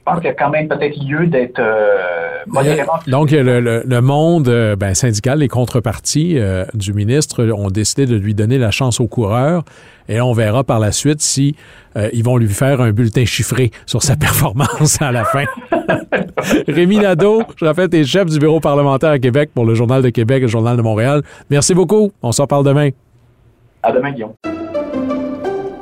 Je 0.06 0.12
pense 0.12 0.20
qu'il 0.20 0.28
y 0.28 0.32
a 0.32 0.34
quand 0.34 0.50
même 0.50 0.68
peut-être 0.68 0.96
lieu 1.04 1.26
d'être 1.26 1.58
euh, 1.58 2.36
modérément... 2.46 2.92
Donc, 3.08 3.32
le, 3.32 3.58
le, 3.58 3.82
le 3.84 4.00
monde 4.00 4.46
euh, 4.46 4.76
ben, 4.76 4.94
syndical, 4.94 5.40
les 5.40 5.48
contreparties 5.48 6.38
euh, 6.38 6.64
du 6.74 6.92
ministre 6.92 7.44
ont 7.44 7.70
décidé 7.70 8.06
de 8.06 8.14
lui 8.14 8.32
donner 8.32 8.56
la 8.56 8.70
chance 8.70 9.00
au 9.00 9.08
coureur 9.08 9.64
et 10.08 10.20
on 10.20 10.32
verra 10.32 10.62
par 10.62 10.78
la 10.78 10.92
suite 10.92 11.20
si 11.20 11.56
euh, 11.96 12.08
ils 12.12 12.22
vont 12.22 12.36
lui 12.36 12.46
faire 12.48 12.80
un 12.80 12.92
bulletin 12.92 13.24
chiffré 13.24 13.72
sur 13.84 14.04
sa 14.04 14.14
performance 14.16 15.02
à 15.02 15.10
la 15.10 15.24
fin. 15.24 15.46
Rémi 16.68 16.98
Nadeau, 16.98 17.42
je 17.56 17.64
rappelle, 17.64 17.88
tu 17.88 17.96
es 17.96 18.04
chef 18.04 18.26
du 18.26 18.38
bureau 18.38 18.60
parlementaire 18.60 19.10
à 19.10 19.18
Québec 19.18 19.50
pour 19.52 19.64
le 19.64 19.74
Journal 19.74 20.02
de 20.02 20.10
Québec 20.10 20.38
et 20.38 20.42
le 20.42 20.46
Journal 20.46 20.76
de 20.76 20.82
Montréal. 20.82 21.22
Merci 21.50 21.74
beaucoup. 21.74 22.12
On 22.22 22.30
s'en 22.30 22.46
parle 22.46 22.64
demain. 22.64 22.90
À 23.82 23.90
demain, 23.90 24.12
Guillaume. 24.12 24.34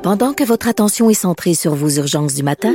Pendant 0.02 0.34
que 0.34 0.44
votre 0.44 0.68
attention 0.68 1.08
est 1.08 1.14
centrée 1.14 1.54
sur 1.54 1.74
vos 1.74 1.88
urgences 1.88 2.34
du 2.34 2.42
matin, 2.42 2.74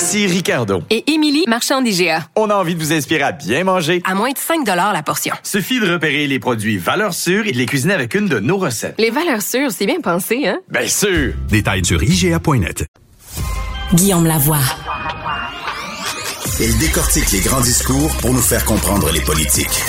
Ici 0.00 0.26
Ricardo. 0.26 0.82
Et 0.88 1.12
Émilie, 1.12 1.44
marchand 1.46 1.82
d'IGA. 1.82 2.26
On 2.34 2.48
a 2.48 2.54
envie 2.54 2.74
de 2.74 2.80
vous 2.80 2.90
inspirer 2.94 3.22
à 3.22 3.32
bien 3.32 3.64
manger. 3.64 4.00
À 4.06 4.14
moins 4.14 4.30
de 4.30 4.38
5 4.38 4.66
la 4.66 5.02
portion. 5.02 5.34
Suffit 5.42 5.78
de 5.78 5.92
repérer 5.92 6.26
les 6.26 6.38
produits 6.38 6.78
valeurs 6.78 7.12
sûres 7.12 7.46
et 7.46 7.52
de 7.52 7.58
les 7.58 7.66
cuisiner 7.66 7.92
avec 7.92 8.14
une 8.14 8.26
de 8.26 8.38
nos 8.40 8.56
recettes. 8.56 8.94
Les 8.96 9.10
valeurs 9.10 9.42
sûres, 9.42 9.70
c'est 9.70 9.84
bien 9.84 10.00
pensé, 10.00 10.48
hein? 10.48 10.58
Bien 10.70 10.88
sûr! 10.88 11.34
Détails 11.50 11.84
sur 11.84 12.02
IGA.net. 12.02 12.86
Guillaume 13.92 14.24
Lavoie. 14.24 14.56
Il 16.60 16.78
décortique 16.78 17.30
les 17.32 17.40
grands 17.40 17.60
discours 17.60 18.16
pour 18.22 18.32
nous 18.32 18.40
faire 18.40 18.64
comprendre 18.64 19.10
les 19.12 19.20
politiques. 19.20 19.82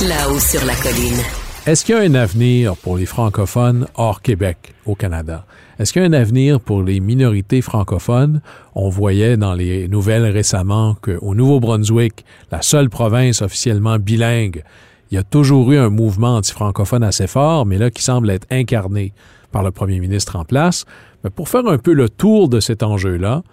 Là-haut 0.00 0.40
sur 0.40 0.64
la 0.64 0.74
colline. 0.76 1.22
Est-ce 1.64 1.84
qu'il 1.84 1.94
y 1.94 1.98
a 1.98 2.00
un 2.00 2.14
avenir 2.16 2.76
pour 2.76 2.96
les 2.96 3.06
francophones 3.06 3.86
hors 3.94 4.20
Québec 4.20 4.74
au 4.84 4.96
Canada? 4.96 5.46
Est-ce 5.78 5.92
qu'il 5.92 6.02
y 6.02 6.04
a 6.04 6.08
un 6.08 6.12
avenir 6.12 6.58
pour 6.58 6.82
les 6.82 6.98
minorités 6.98 7.62
francophones? 7.62 8.42
On 8.74 8.88
voyait 8.88 9.36
dans 9.36 9.54
les 9.54 9.86
nouvelles 9.86 10.24
récemment 10.24 10.96
qu'au 11.00 11.36
Nouveau-Brunswick, 11.36 12.24
la 12.50 12.62
seule 12.62 12.90
province 12.90 13.42
officiellement 13.42 14.00
bilingue, 14.00 14.64
il 15.12 15.14
y 15.14 15.18
a 15.18 15.22
toujours 15.22 15.70
eu 15.70 15.78
un 15.78 15.88
mouvement 15.88 16.38
anti-francophone 16.38 17.04
assez 17.04 17.28
fort, 17.28 17.64
mais 17.64 17.78
là 17.78 17.92
qui 17.92 18.02
semble 18.02 18.30
être 18.30 18.48
incarné 18.50 19.12
par 19.52 19.62
le 19.62 19.70
premier 19.70 20.00
ministre 20.00 20.34
en 20.34 20.44
place. 20.44 20.84
Mais 21.22 21.30
pour 21.30 21.48
faire 21.48 21.68
un 21.68 21.78
peu 21.78 21.92
le 21.92 22.08
tour 22.08 22.48
de 22.48 22.58
cet 22.58 22.82
enjeu-là, 22.82 23.44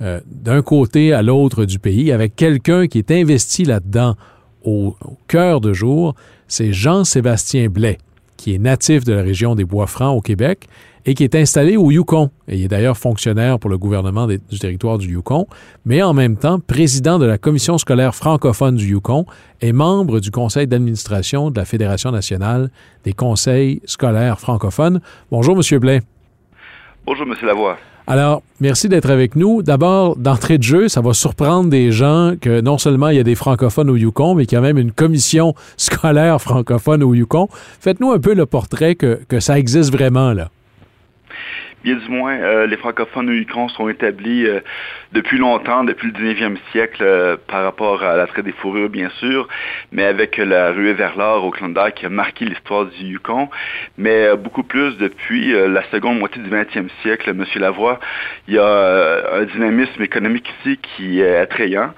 euh, 0.00 0.20
d'un 0.24 0.62
côté 0.62 1.12
à 1.12 1.20
l'autre 1.20 1.66
du 1.66 1.78
pays, 1.78 2.12
avec 2.12 2.34
quelqu'un 2.34 2.86
qui 2.86 2.96
est 2.96 3.10
investi 3.10 3.66
là-dedans 3.66 4.16
au, 4.64 4.96
au 5.04 5.18
cœur 5.28 5.60
de 5.60 5.74
jour, 5.74 6.14
c'est 6.48 6.72
Jean-Sébastien 6.72 7.68
Blais, 7.68 7.98
qui 8.36 8.54
est 8.54 8.58
natif 8.58 9.04
de 9.04 9.12
la 9.12 9.22
région 9.22 9.54
des 9.54 9.64
Bois-Francs 9.64 10.16
au 10.16 10.20
Québec 10.20 10.66
et 11.04 11.14
qui 11.14 11.24
est 11.24 11.34
installé 11.34 11.76
au 11.76 11.90
Yukon. 11.90 12.30
Il 12.48 12.62
est 12.62 12.68
d'ailleurs 12.68 12.96
fonctionnaire 12.96 13.58
pour 13.58 13.70
le 13.70 13.78
gouvernement 13.78 14.26
du 14.26 14.58
territoire 14.58 14.98
du 14.98 15.12
Yukon, 15.12 15.46
mais 15.84 16.02
en 16.02 16.12
même 16.12 16.36
temps 16.36 16.58
président 16.58 17.18
de 17.18 17.26
la 17.26 17.38
commission 17.38 17.78
scolaire 17.78 18.14
francophone 18.14 18.76
du 18.76 18.88
Yukon 18.88 19.24
et 19.60 19.72
membre 19.72 20.20
du 20.20 20.30
conseil 20.30 20.66
d'administration 20.66 21.50
de 21.50 21.58
la 21.58 21.64
Fédération 21.64 22.10
nationale 22.10 22.70
des 23.04 23.12
conseils 23.12 23.80
scolaires 23.84 24.40
francophones. 24.40 25.00
Bonjour, 25.30 25.56
Monsieur 25.56 25.78
Blais. 25.78 26.02
Bonjour, 27.06 27.26
Monsieur 27.26 27.46
Lavoie. 27.46 27.78
Alors, 28.10 28.42
merci 28.58 28.88
d'être 28.88 29.10
avec 29.10 29.36
nous. 29.36 29.62
D'abord, 29.62 30.16
d'entrée 30.16 30.56
de 30.56 30.62
jeu, 30.62 30.88
ça 30.88 31.02
va 31.02 31.12
surprendre 31.12 31.68
des 31.68 31.92
gens 31.92 32.36
que 32.40 32.62
non 32.62 32.78
seulement 32.78 33.10
il 33.10 33.18
y 33.18 33.20
a 33.20 33.22
des 33.22 33.34
francophones 33.34 33.90
au 33.90 33.96
Yukon, 33.96 34.34
mais 34.34 34.46
qu'il 34.46 34.56
y 34.56 34.58
a 34.58 34.62
même 34.62 34.78
une 34.78 34.92
commission 34.92 35.54
scolaire 35.76 36.40
francophone 36.40 37.02
au 37.02 37.12
Yukon. 37.12 37.48
Faites-nous 37.80 38.10
un 38.10 38.18
peu 38.18 38.32
le 38.32 38.46
portrait 38.46 38.94
que, 38.94 39.20
que 39.28 39.40
ça 39.40 39.58
existe 39.58 39.92
vraiment, 39.92 40.32
là. 40.32 40.48
Bien 41.84 41.94
du 41.94 42.08
moins, 42.08 42.32
euh, 42.36 42.66
les 42.66 42.76
francophones 42.76 43.28
Yukon 43.28 43.68
sont 43.68 43.88
établis 43.88 44.46
euh, 44.46 44.58
depuis 45.12 45.38
longtemps, 45.38 45.84
depuis 45.84 46.08
le 46.08 46.12
19e 46.12 46.56
siècle, 46.72 47.02
euh, 47.02 47.36
par 47.46 47.62
rapport 47.62 48.02
à 48.02 48.16
la 48.16 48.26
traite 48.26 48.44
des 48.46 48.52
fourrures, 48.52 48.88
bien 48.88 49.10
sûr, 49.20 49.46
mais 49.92 50.02
avec 50.04 50.38
la 50.38 50.72
ruée 50.72 50.92
vers 50.92 51.16
l'or 51.16 51.44
au 51.44 51.50
Klondike 51.52 51.94
qui 51.94 52.06
a 52.06 52.08
marqué 52.08 52.46
l'histoire 52.46 52.86
du 52.86 53.04
Yukon, 53.04 53.48
mais 53.96 54.34
beaucoup 54.36 54.64
plus 54.64 54.96
depuis 54.98 55.52
la 55.52 55.84
seconde 55.92 56.18
moitié 56.18 56.42
du 56.42 56.50
20e 56.50 56.88
siècle, 57.02 57.32
Monsieur 57.32 57.60
Lavoie, 57.60 58.00
il 58.48 58.54
y 58.54 58.58
a 58.58 59.34
un 59.34 59.44
dynamisme 59.44 60.02
économique 60.02 60.52
ici 60.60 60.78
qui 60.78 61.20
est 61.20 61.36
attrayant, 61.36 61.92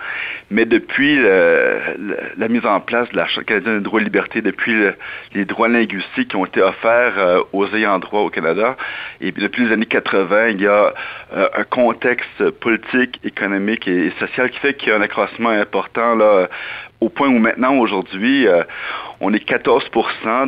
mais 0.50 0.66
depuis 0.66 1.16
la 1.16 2.48
mise 2.48 2.66
en 2.66 2.80
place 2.80 3.08
de 3.12 3.16
la 3.16 3.26
Charte 3.26 3.46
canadienne 3.46 3.78
des 3.78 3.84
droits 3.84 4.00
et 4.02 4.04
libertés, 4.04 4.42
depuis 4.42 4.74
le- 4.74 4.94
les 5.34 5.46
droits 5.46 5.68
linguistiques 5.68 6.28
qui 6.28 6.36
ont 6.36 6.44
été 6.44 6.60
offerts 6.60 7.44
aux 7.52 7.66
ayants 7.74 7.98
droit 7.98 8.20
au 8.20 8.28
Canada, 8.30 8.76
et 9.22 9.32
puis 9.32 9.42
depuis 9.42 9.69
années 9.70 9.86
80, 9.86 10.48
il 10.48 10.60
y 10.62 10.66
a 10.66 10.94
euh, 11.32 11.48
un 11.56 11.64
contexte 11.64 12.50
politique, 12.60 13.20
économique 13.24 13.86
et 13.88 14.12
social 14.18 14.50
qui 14.50 14.58
fait 14.58 14.74
qu'il 14.74 14.88
y 14.88 14.92
a 14.92 14.96
un 14.96 15.02
accroissement 15.02 15.50
important 15.50 16.14
là, 16.14 16.48
au 17.00 17.08
point 17.08 17.28
où 17.28 17.38
maintenant, 17.38 17.76
aujourd'hui, 17.76 18.46
euh, 18.46 18.62
on 19.20 19.32
est 19.32 19.40
14 19.40 19.90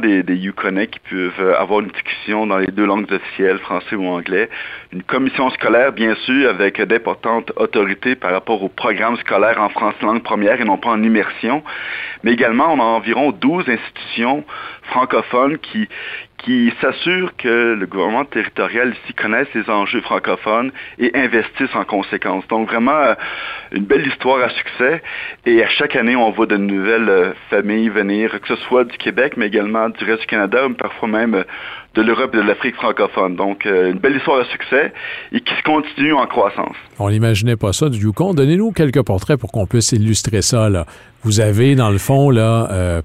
des, 0.03 0.23
des 0.23 0.37
Yukonais 0.37 0.87
qui 0.87 0.99
peuvent 0.99 1.55
avoir 1.59 1.81
une 1.81 1.89
discussion 1.89 2.47
dans 2.47 2.59
les 2.59 2.67
deux 2.67 2.85
langues 2.85 3.11
officielles, 3.11 3.59
français 3.59 3.97
ou 3.97 4.07
anglais. 4.07 4.51
Une 4.93 5.03
commission 5.03 5.49
scolaire, 5.51 5.93
bien 5.93 6.15
sûr, 6.27 6.51
avec 6.51 6.81
d'importantes 6.81 7.53
autorités 7.57 8.17
par 8.17 8.33
rapport 8.33 8.63
au 8.63 8.69
programme 8.69 9.17
scolaire 9.17 9.61
en 9.61 9.71
français 9.71 9.97
langue 10.03 10.23
première 10.23 10.61
et 10.61 10.65
non 10.65 10.77
pas 10.77 10.91
en 10.91 11.03
immersion. 11.03 11.63
Mais 12.23 12.33
également, 12.33 12.73
on 12.73 12.81
a 12.81 12.85
environ 12.85 13.33
12 13.33 13.69
institutions 13.69 14.45
francophones 14.91 15.59
qui, 15.59 15.89
qui 16.45 16.73
s'assurent 16.81 17.35
que 17.37 17.75
le 17.75 17.87
gouvernement 17.87 18.25
territorial 18.25 18.95
ici 19.05 19.15
connaisse 19.15 19.47
les 19.55 19.69
enjeux 19.71 20.01
francophones 20.01 20.73
et 20.99 21.13
investisse 21.15 21.75
en 21.75 21.85
conséquence. 21.85 22.47
Donc 22.49 22.69
vraiment 22.69 22.93
euh, 22.93 23.15
une 23.71 23.85
belle 23.85 24.07
histoire 24.07 24.43
à 24.43 24.51
succès 24.51 25.03
et 25.47 25.63
à 25.63 25.69
chaque 25.69 25.95
année 25.95 26.17
on 26.17 26.31
voit 26.31 26.47
de 26.47 26.57
nouvelles 26.57 27.09
euh, 27.09 27.33
familles 27.51 27.89
venir, 27.91 28.41
que 28.41 28.49
ce 28.49 28.57
soit 28.65 28.85
du 28.85 28.97
Québec 28.99 29.35
mais 29.37 29.47
également 29.47 29.89
du 29.89 30.05
reste 30.05 30.23
du 30.23 30.27
Canada, 30.27 30.67
ou 30.67 30.75
parfois 30.75 31.09
même 31.09 31.35
euh, 31.35 31.45
de 31.95 32.03
l'Europe 32.03 32.35
et 32.35 32.39
de 32.39 32.43
l'Afrique 32.43 32.75
francophone. 32.75 33.37
Donc 33.37 33.65
une 33.67 33.99
belle 33.99 34.17
histoire 34.17 34.41
à 34.41 34.45
succès 34.47 34.93
et 35.31 35.41
qui 35.41 35.55
se 35.55 35.63
continue 35.63 36.15
en 36.15 36.27
croissance. 36.27 36.75
On 36.99 37.11
n'imaginait 37.11 37.57
pas 37.57 37.75
ça 37.75 37.91
du 37.91 37.99
Yukon. 37.99 38.33
Donnez-nous 38.33 38.73
quelques 38.73 39.03
portraits 39.03 39.39
pour 39.39 39.53
qu'on 39.53 39.67
puisse 39.67 39.93
illustrer 39.93 40.41
ça. 40.41 40.71
Là. 40.71 40.87
Vous 41.23 41.41
avez, 41.41 41.75
dans 41.75 41.91
le 41.91 41.99
fond, 41.99 42.31
là, 42.31 43.03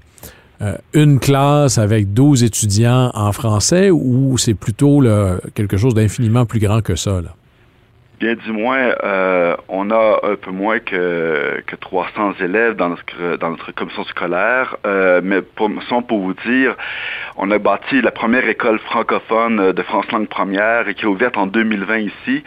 euh, 0.60 0.76
une 0.92 1.20
classe 1.20 1.78
avec 1.78 2.12
12 2.12 2.42
étudiants 2.42 3.10
en 3.14 3.32
français 3.32 3.90
ou 3.90 4.36
c'est 4.38 4.54
plutôt 4.54 5.02
quelque 5.54 5.76
chose 5.76 5.94
d'infiniment 5.94 6.46
plus 6.46 6.60
grand 6.60 6.82
que 6.82 6.96
ça? 6.96 7.20
Là? 7.20 7.34
Bien 8.18 8.34
du 8.34 8.50
moins, 8.50 8.94
euh, 9.04 9.54
on 9.68 9.92
a 9.92 10.18
un 10.24 10.34
peu 10.34 10.50
moins 10.50 10.80
que, 10.80 11.62
que 11.64 11.76
300 11.76 12.34
élèves 12.40 12.74
dans 12.74 12.88
notre, 12.88 13.36
dans 13.36 13.50
notre 13.50 13.70
commission 13.70 14.02
scolaire, 14.04 14.76
euh, 14.84 15.20
mais 15.22 15.40
pour, 15.40 15.70
sans 15.88 16.02
pour 16.02 16.18
vous 16.18 16.34
dire, 16.44 16.74
on 17.36 17.48
a 17.52 17.58
bâti 17.58 18.00
la 18.00 18.10
première 18.10 18.48
école 18.48 18.80
francophone 18.80 19.70
de 19.70 19.82
France 19.82 20.10
langue 20.10 20.26
première 20.26 20.88
et 20.88 20.94
qui 20.94 21.04
est 21.04 21.06
ouverte 21.06 21.36
en 21.36 21.46
2020 21.46 21.98
ici. 21.98 22.42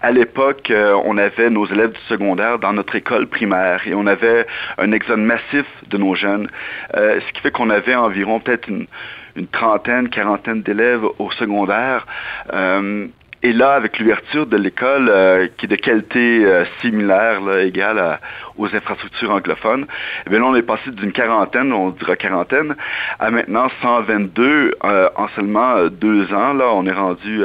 À 0.00 0.10
l'époque, 0.10 0.72
euh, 0.72 1.00
on 1.04 1.16
avait 1.16 1.50
nos 1.50 1.66
élèves 1.66 1.92
du 1.92 2.00
secondaire 2.08 2.58
dans 2.58 2.72
notre 2.72 2.96
école 2.96 3.28
primaire 3.28 3.86
et 3.86 3.94
on 3.94 4.08
avait 4.08 4.44
un 4.78 4.90
exode 4.90 5.20
massif 5.20 5.66
de 5.86 5.98
nos 5.98 6.16
jeunes, 6.16 6.48
euh, 6.96 7.20
ce 7.20 7.32
qui 7.32 7.42
fait 7.42 7.52
qu'on 7.52 7.70
avait 7.70 7.94
environ 7.94 8.40
peut-être 8.40 8.66
une, 8.66 8.88
une 9.36 9.46
trentaine, 9.46 10.08
quarantaine 10.08 10.62
d'élèves 10.62 11.04
au 11.20 11.30
secondaire. 11.30 12.08
Euh, 12.52 13.06
et 13.44 13.52
là, 13.52 13.72
avec 13.72 13.98
l'ouverture 13.98 14.46
de 14.46 14.56
l'école, 14.56 15.08
euh, 15.08 15.48
qui 15.56 15.66
est 15.66 15.68
de 15.68 15.74
qualité 15.76 16.44
euh, 16.44 16.64
similaire, 16.80 17.40
là, 17.40 17.62
égale 17.62 18.20
aux 18.56 18.72
infrastructures 18.72 19.32
anglophones, 19.32 19.86
eh 20.26 20.30
bien 20.30 20.38
là, 20.38 20.46
on 20.46 20.54
est 20.54 20.62
passé 20.62 20.92
d'une 20.92 21.10
quarantaine, 21.10 21.72
on 21.72 21.90
dira 21.90 22.14
quarantaine, 22.14 22.76
à 23.18 23.30
maintenant 23.32 23.68
122 23.82 24.76
euh, 24.84 25.08
en 25.16 25.26
seulement 25.28 25.88
deux 25.88 26.32
ans. 26.32 26.54
Là, 26.54 26.66
on 26.72 26.86
est 26.86 26.92
rendu 26.92 27.44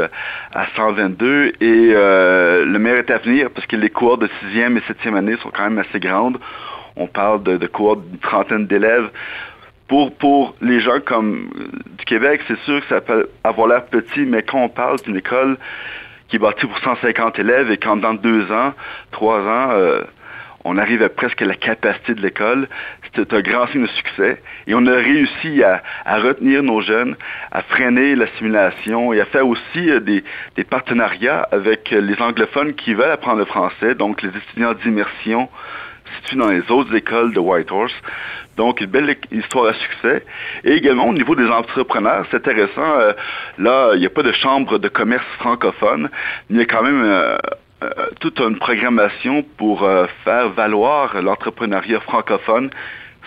à 0.53 0.67
122 0.75 1.53
et 1.61 1.93
le 1.93 2.77
meilleur 2.77 2.99
est 2.99 3.11
à 3.11 3.17
venir 3.17 3.49
parce 3.49 3.65
que 3.65 3.75
les 3.75 3.89
cours 3.89 4.19
de 4.19 4.29
sixième 4.41 4.77
et 4.77 4.81
septième 4.87 5.15
année 5.15 5.35
sont 5.41 5.49
quand 5.49 5.63
même 5.63 5.79
assez 5.79 5.99
grandes. 5.99 6.37
On 6.95 7.07
parle 7.07 7.43
de, 7.43 7.57
de 7.57 7.67
cours 7.67 7.97
d'une 7.97 8.19
trentaine 8.19 8.67
d'élèves 8.67 9.09
pour, 9.87 10.13
pour 10.15 10.55
les 10.61 10.79
gens 10.79 10.99
comme 11.03 11.49
euh, 11.55 11.67
du 11.97 12.05
Québec, 12.05 12.41
c'est 12.47 12.59
sûr 12.59 12.81
que 12.81 12.87
ça 12.87 13.01
peut 13.01 13.29
avoir 13.43 13.67
l'air 13.67 13.85
petit, 13.85 14.25
mais 14.25 14.43
quand 14.43 14.61
on 14.61 14.69
parle 14.69 14.99
d'une 15.01 15.17
école 15.17 15.57
qui 16.27 16.35
est 16.35 16.39
bâtie 16.39 16.65
pour 16.65 16.77
150 16.79 17.39
élèves 17.39 17.71
et 17.71 17.77
qu'en 17.77 17.95
dans 17.95 18.13
deux 18.13 18.51
ans, 18.51 18.73
trois 19.11 19.39
ans, 19.39 19.69
euh, 19.71 20.01
on 20.65 20.77
arrive 20.77 21.01
à 21.01 21.07
presque 21.07 21.39
la 21.39 21.55
capacité 21.55 22.13
de 22.13 22.21
l'école, 22.21 22.67
c'est 23.15 23.33
un 23.33 23.39
grand 23.39 23.67
signe 23.67 23.83
de 23.83 23.87
succès. 23.87 24.41
Et 24.67 24.75
on 24.75 24.85
a 24.85 24.95
réussi 24.95 25.63
à, 25.63 25.81
à 26.03 26.19
retenir 26.19 26.61
nos 26.61 26.81
jeunes, 26.81 27.15
à 27.51 27.61
freiner 27.61 28.15
l'assimilation 28.15 29.13
et 29.13 29.21
à 29.21 29.25
faire 29.25 29.47
aussi 29.47 29.89
euh, 29.89 30.01
des, 30.01 30.23
partenariats 30.65 31.47
avec 31.51 31.91
les 31.91 32.21
anglophones 32.21 32.73
qui 32.73 32.93
veulent 32.93 33.11
apprendre 33.11 33.39
le 33.39 33.45
français, 33.45 33.95
donc 33.95 34.21
les 34.21 34.29
étudiants 34.29 34.73
d'immersion 34.73 35.47
situés 36.15 36.37
dans 36.37 36.49
les 36.49 36.69
autres 36.71 36.93
écoles 36.95 37.33
de 37.33 37.39
Whitehorse. 37.39 37.93
Donc, 38.57 38.81
une 38.81 38.87
belle 38.87 39.15
histoire 39.31 39.67
à 39.67 39.73
succès. 39.73 40.25
Et 40.63 40.73
également, 40.73 41.07
au 41.07 41.13
niveau 41.13 41.35
des 41.35 41.47
entrepreneurs, 41.47 42.25
c'est 42.29 42.37
intéressant. 42.37 42.99
euh, 42.99 43.13
là, 43.59 43.91
il 43.93 43.99
n'y 43.99 44.05
a 44.07 44.09
pas 44.09 44.23
de 44.23 44.31
chambre 44.31 44.79
de 44.79 44.87
commerce 44.87 45.25
francophone. 45.37 46.09
Il 46.49 46.57
y 46.57 46.61
a 46.61 46.65
quand 46.65 46.81
même 46.81 47.03
euh, 47.03 47.37
euh, 47.83 47.89
toute 48.19 48.39
une 48.39 48.57
programmation 48.57 49.43
pour 49.57 49.87
faire 50.23 50.49
valoir 50.49 51.21
l'entrepreneuriat 51.21 51.99
francophone. 52.01 52.71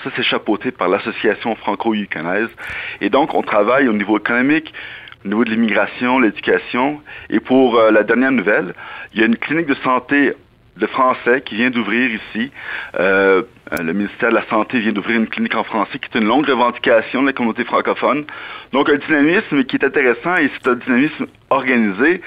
Ça, 0.03 0.11
c'est 0.17 0.25
chapeauté 0.25 0.73
par 0.73 0.89
l'Association 0.89 1.55
franco-yukonaise. 1.55 2.49
Et 3.01 3.09
donc, 3.09 3.33
on 3.35 3.43
travaille 3.43 3.87
au 3.87 3.93
niveau 3.93 4.19
économique, 4.19 4.73
au 5.25 5.29
niveau 5.29 5.45
de 5.45 5.51
l'immigration, 5.51 6.19
l'éducation. 6.19 7.01
Et 7.29 7.39
pour 7.39 7.81
la 7.81 8.03
dernière 8.03 8.33
nouvelle, 8.33 8.75
il 9.13 9.21
y 9.21 9.23
a 9.23 9.27
une 9.27 9.37
clinique 9.37 9.67
de 9.67 9.77
santé 9.85 10.35
de 10.81 10.87
français 10.87 11.43
qui 11.45 11.57
vient 11.57 11.71
d'ouvrir 11.71 12.11
ici. 12.11 12.51
Euh, 12.99 13.43
le 13.79 13.93
ministère 13.93 14.31
de 14.31 14.35
la 14.35 14.47
Santé 14.49 14.81
vient 14.81 14.93
d'ouvrir 14.93 15.19
une 15.19 15.29
clinique 15.29 15.55
en 15.55 15.65
français 15.65 15.99
qui 15.99 16.09
est 16.13 16.19
une 16.21 16.27
longue 16.27 16.47
revendication 16.47 17.23
de 17.23 17.27
la 17.27 17.33
communauté 17.33 17.65
francophone. 17.65 18.25
Donc 18.73 18.89
un 18.89 18.97
dynamisme 18.97 19.65
qui 19.65 19.77
est 19.77 19.85
intéressant 19.85 20.37
et 20.37 20.51
c'est 20.55 20.71
un 20.71 20.75
dynamisme 20.75 21.27
organisé 21.51 22.21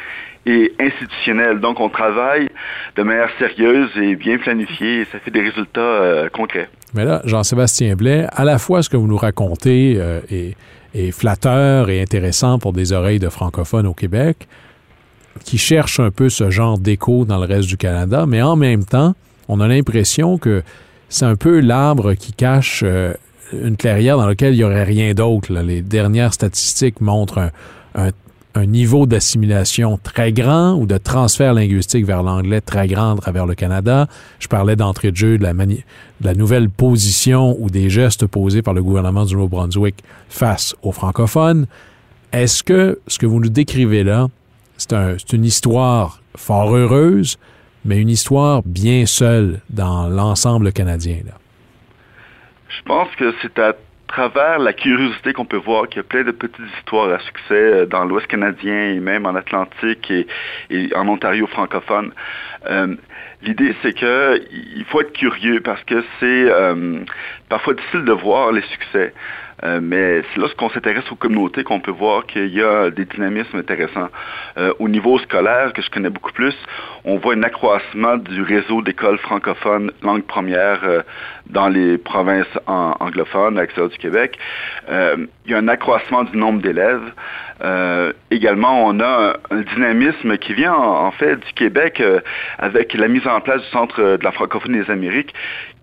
et 0.45 0.73
institutionnel. 0.79 1.59
Donc 1.59 1.79
on 1.79 1.89
travaille 1.89 2.49
de 2.95 3.03
manière 3.03 3.29
sérieuse 3.39 3.89
et 3.97 4.15
bien 4.15 4.37
planifiée 4.37 5.01
et 5.01 5.05
ça 5.05 5.19
fait 5.19 5.31
des 5.31 5.41
résultats 5.41 5.81
euh, 5.81 6.29
concrets. 6.29 6.69
Mais 6.93 7.05
là, 7.05 7.21
Jean-Sébastien 7.25 7.95
Blais, 7.95 8.27
à 8.31 8.43
la 8.43 8.59
fois 8.59 8.83
ce 8.83 8.89
que 8.89 8.97
vous 8.97 9.07
nous 9.07 9.17
racontez 9.17 9.95
euh, 9.97 10.19
est, 10.29 10.55
est 10.93 11.11
flatteur 11.11 11.89
et 11.89 12.01
intéressant 12.01 12.59
pour 12.59 12.73
des 12.73 12.93
oreilles 12.93 13.19
de 13.19 13.29
francophones 13.29 13.87
au 13.87 13.93
Québec, 13.93 14.47
qui 15.43 15.57
cherchent 15.57 15.99
un 15.99 16.11
peu 16.11 16.29
ce 16.29 16.49
genre 16.49 16.77
d'écho 16.77 17.25
dans 17.25 17.37
le 17.37 17.45
reste 17.45 17.67
du 17.67 17.77
Canada, 17.77 18.25
mais 18.27 18.41
en 18.41 18.55
même 18.55 18.85
temps, 18.85 19.15
on 19.47 19.59
a 19.59 19.67
l'impression 19.67 20.37
que 20.37 20.63
c'est 21.09 21.25
un 21.25 21.35
peu 21.35 21.59
l'arbre 21.59 22.13
qui 22.13 22.33
cache 22.33 22.81
euh, 22.83 23.13
une 23.53 23.77
clairière 23.77 24.17
dans 24.17 24.25
laquelle 24.25 24.53
il 24.53 24.57
n'y 24.57 24.63
aurait 24.63 24.83
rien 24.83 25.13
d'autre. 25.13 25.53
Les 25.53 25.81
dernières 25.81 26.33
statistiques 26.33 27.01
montrent 27.01 27.51
un, 27.95 28.11
niveau 28.65 29.07
d'assimilation 29.07 29.99
très 30.01 30.31
grand 30.31 30.73
ou 30.73 30.85
de 30.85 30.97
transfert 30.97 31.53
linguistique 31.53 32.05
vers 32.05 32.21
l'anglais 32.21 32.61
très 32.61 32.87
grand 32.87 33.13
à 33.13 33.17
travers 33.17 33.47
le 33.47 33.55
Canada. 33.55 34.07
Je 34.39 34.47
parlais 34.47 34.75
d'entrée 34.75 35.11
de 35.11 35.17
jeu 35.17 35.37
de 35.39 35.43
la, 35.43 35.53
de 35.53 35.75
la 36.21 36.33
nouvelle 36.35 36.69
position 36.69 37.57
ou 37.59 37.71
des 37.71 37.89
gestes 37.89 38.27
posés 38.27 38.61
par 38.61 38.75
le 38.75 38.83
gouvernement 38.83 39.25
du 39.25 39.33
Nouveau-Brunswick 39.33 40.03
face 40.29 40.75
aux 40.83 40.91
francophones. 40.91 41.65
Est-ce 42.31 42.63
que 42.63 42.99
ce 43.07 43.17
que 43.17 43.25
vous 43.25 43.39
nous 43.39 43.49
décrivez 43.49 44.03
là, 44.03 44.27
c'est 44.77 44.93
un, 44.93 45.15
une 45.31 45.45
histoire 45.45 46.21
fort 46.35 46.75
heureuse, 46.75 47.37
mais 47.85 47.97
une 47.97 48.09
histoire 48.09 48.61
bien 48.65 49.05
seule 49.05 49.61
dans 49.69 50.07
l'ensemble 50.07 50.71
canadien? 50.71 51.17
Je 52.69 52.81
pense 52.83 53.09
que 53.15 53.33
c'est 53.41 53.59
à 53.59 53.73
travers 54.13 54.59
la 54.59 54.73
curiosité 54.73 55.33
qu'on 55.33 55.45
peut 55.45 55.57
voir 55.57 55.87
qu'il 55.87 55.97
y 55.97 55.99
a 55.99 56.03
plein 56.03 56.23
de 56.23 56.31
petites 56.31 56.65
histoires 56.77 57.11
à 57.11 57.19
succès 57.19 57.53
euh, 57.53 57.85
dans 57.87 58.05
l'Ouest 58.05 58.27
canadien 58.27 58.91
et 58.91 58.99
même 58.99 59.25
en 59.25 59.35
Atlantique 59.35 60.11
et, 60.11 60.95
en 60.95 61.07
Ontario 61.07 61.47
francophone. 61.47 62.11
Euh, 62.69 62.95
l'idée, 63.41 63.75
c'est 63.81 63.93
que 63.93 64.39
il 64.51 64.85
faut 64.85 65.01
être 65.01 65.13
curieux 65.13 65.61
parce 65.61 65.83
que 65.83 66.03
c'est 66.19 66.45
euh, 66.51 66.99
parfois 67.49 67.73
difficile 67.73 68.05
de 68.05 68.11
voir 68.11 68.51
les 68.51 68.61
succès. 68.61 69.13
Euh, 69.63 69.79
mais 69.81 70.21
c'est 70.33 70.39
lorsqu'on 70.39 70.69
s'intéresse 70.69 71.09
aux 71.11 71.15
communautés 71.15 71.63
qu'on 71.63 71.79
peut 71.79 71.91
voir 71.91 72.25
qu'il 72.25 72.53
y 72.53 72.61
a 72.61 72.89
des 72.89 73.05
dynamismes 73.05 73.57
intéressants. 73.57 74.09
Euh, 74.57 74.73
au 74.79 74.89
niveau 74.89 75.17
scolaire, 75.19 75.71
que 75.73 75.81
je 75.81 75.89
connais 75.89 76.09
beaucoup 76.09 76.33
plus, 76.33 76.55
on 77.05 77.17
voit 77.17 77.35
un 77.35 77.43
accroissement 77.43 78.17
du 78.17 78.41
réseau 78.41 78.81
d'écoles 78.81 79.17
francophones 79.19 79.91
langue 80.01 80.23
première 80.23 80.83
euh, 80.83 81.01
dans 81.47 81.69
les 81.69 81.97
provinces 81.97 82.47
anglophones 82.65 83.57
à 83.57 83.61
l'extérieur 83.61 83.89
du 83.91 83.97
Québec. 83.97 84.37
il 84.89 85.27
y 85.51 85.53
a 85.53 85.57
un 85.57 85.67
accroissement 85.67 86.23
du 86.23 86.37
nombre 86.37 86.61
d'élèves. 86.61 87.11
également, 88.31 88.85
on 88.85 88.99
a 89.01 89.37
un, 89.51 89.61
dynamisme 89.75 90.37
qui 90.37 90.53
vient 90.53 90.73
en, 90.73 91.11
fait 91.11 91.35
du 91.35 91.53
Québec 91.53 92.01
avec 92.59 92.93
la 92.93 93.07
mise 93.09 93.27
en 93.27 93.41
place 93.41 93.61
du 93.61 93.67
Centre 93.67 94.01
de 94.17 94.23
la 94.23 94.31
francophonie 94.31 94.79
des 94.79 94.89
Amériques 94.89 95.33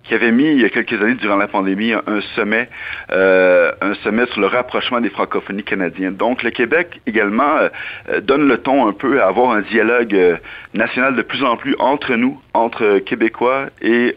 qui 0.04 0.14
avait 0.14 0.32
mis 0.32 0.44
il 0.44 0.60
y 0.60 0.64
a 0.64 0.70
quelques 0.70 1.00
années 1.00 1.14
durant 1.14 1.36
la 1.36 1.46
pandémie 1.46 1.92
un 1.92 2.20
sommet, 2.34 2.68
euh, 3.12 3.70
un 3.80 3.94
sommet 4.02 4.26
sur 4.32 4.40
le 4.40 4.46
rapprochement 4.46 5.00
des 5.00 5.10
francophonies 5.10 5.62
canadiennes. 5.62 6.16
Donc 6.16 6.42
le 6.42 6.50
Québec 6.50 7.00
également 7.06 7.58
euh, 7.58 8.20
donne 8.20 8.48
le 8.48 8.58
ton 8.58 8.88
un 8.88 8.92
peu 8.92 9.22
à 9.22 9.28
avoir 9.28 9.50
un 9.50 9.60
dialogue 9.60 10.14
euh, 10.14 10.36
national 10.74 11.16
de 11.16 11.22
plus 11.22 11.44
en 11.44 11.56
plus 11.56 11.76
entre 11.78 12.14
nous, 12.14 12.40
entre 12.54 12.98
Québécois 13.00 13.66
et 13.82 14.16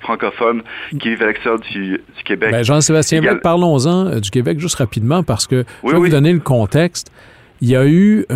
francophones 0.00 0.62
qui 1.00 1.10
vivent 1.10 1.22
à 1.22 1.26
l'extérieur 1.26 1.60
du, 1.60 2.00
Québec. 2.24 2.50
Ben, 2.50 2.62
Jean-Sébastien 2.62 3.22
parlons-en 3.42 4.20
du 4.20 4.30
Québec 4.30 4.60
juste 4.60 4.76
rapidement 4.76 5.22
parce 5.22 5.46
que 5.46 5.64
je 5.84 5.90
vais 5.90 5.98
vous 5.98 6.08
donner 6.08 6.32
le 6.32 6.40
contexte 6.40 7.10
il 7.60 7.70
y 7.70 7.76
a 7.76 7.86
eu 7.86 8.26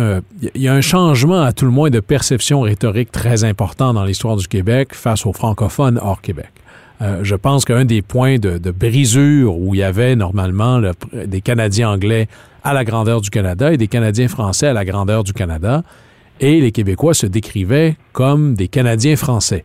il 0.53 0.61
y 0.61 0.67
a 0.67 0.73
un 0.73 0.81
changement 0.81 1.41
à 1.41 1.53
tout 1.53 1.65
le 1.65 1.71
moins 1.71 1.89
de 1.89 1.99
perception 1.99 2.61
rhétorique 2.61 3.11
très 3.11 3.43
important 3.43 3.93
dans 3.93 4.05
l'histoire 4.05 4.35
du 4.37 4.47
Québec 4.47 4.93
face 4.93 5.25
aux 5.25 5.33
francophones 5.33 5.99
hors 6.01 6.21
Québec. 6.21 6.49
Euh, 7.01 7.19
je 7.23 7.35
pense 7.35 7.65
qu'un 7.65 7.85
des 7.85 8.01
points 8.01 8.39
de, 8.39 8.71
brisure 8.71 9.57
où 9.57 9.73
il 9.73 9.79
y 9.79 9.83
avait 9.83 10.15
normalement 10.15 10.81
des 11.13 11.41
Canadiens 11.41 11.91
anglais 11.91 12.27
à 12.63 12.73
la 12.73 12.83
grandeur 12.83 13.21
du 13.21 13.29
Canada 13.29 13.71
et 13.71 13.77
des 13.77 13.87
Canadiens 13.87 14.27
français 14.27 14.67
à 14.67 14.73
la 14.73 14.83
grandeur 14.83 15.23
du 15.23 15.31
Canada, 15.31 15.83
et 16.41 16.59
les 16.59 16.71
Québécois 16.71 17.13
se 17.13 17.25
décrivaient 17.25 17.95
comme 18.11 18.53
des 18.53 18.67
Canadiens 18.67 19.15
français. 19.15 19.63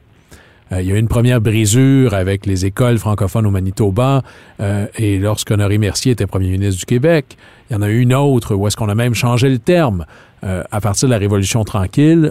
Euh, 0.72 0.80
il 0.80 0.88
y 0.88 0.92
a 0.92 0.94
eu 0.94 0.98
une 0.98 1.08
première 1.08 1.40
brisure 1.40 2.14
avec 2.14 2.46
les 2.46 2.66
écoles 2.66 2.98
francophones 2.98 3.46
au 3.46 3.50
Manitoba, 3.50 4.22
euh, 4.60 4.86
et 4.96 5.18
lorsqu'Honoré 5.18 5.78
Mercier 5.78 6.12
était 6.12 6.26
premier 6.26 6.48
ministre 6.48 6.78
du 6.78 6.86
Québec, 6.86 7.36
il 7.68 7.74
y 7.74 7.76
en 7.76 7.82
a 7.82 7.88
eu 7.88 8.00
une 8.00 8.14
autre 8.14 8.54
où 8.54 8.66
est-ce 8.68 8.76
qu'on 8.76 8.88
a 8.88 8.94
même 8.94 9.14
changé 9.14 9.48
le 9.48 9.58
terme. 9.58 10.06
à 10.42 10.80
partir 10.82 11.08
de 11.08 11.14
la 11.14 11.18
Révolution 11.18 11.64
tranquille, 11.64 12.30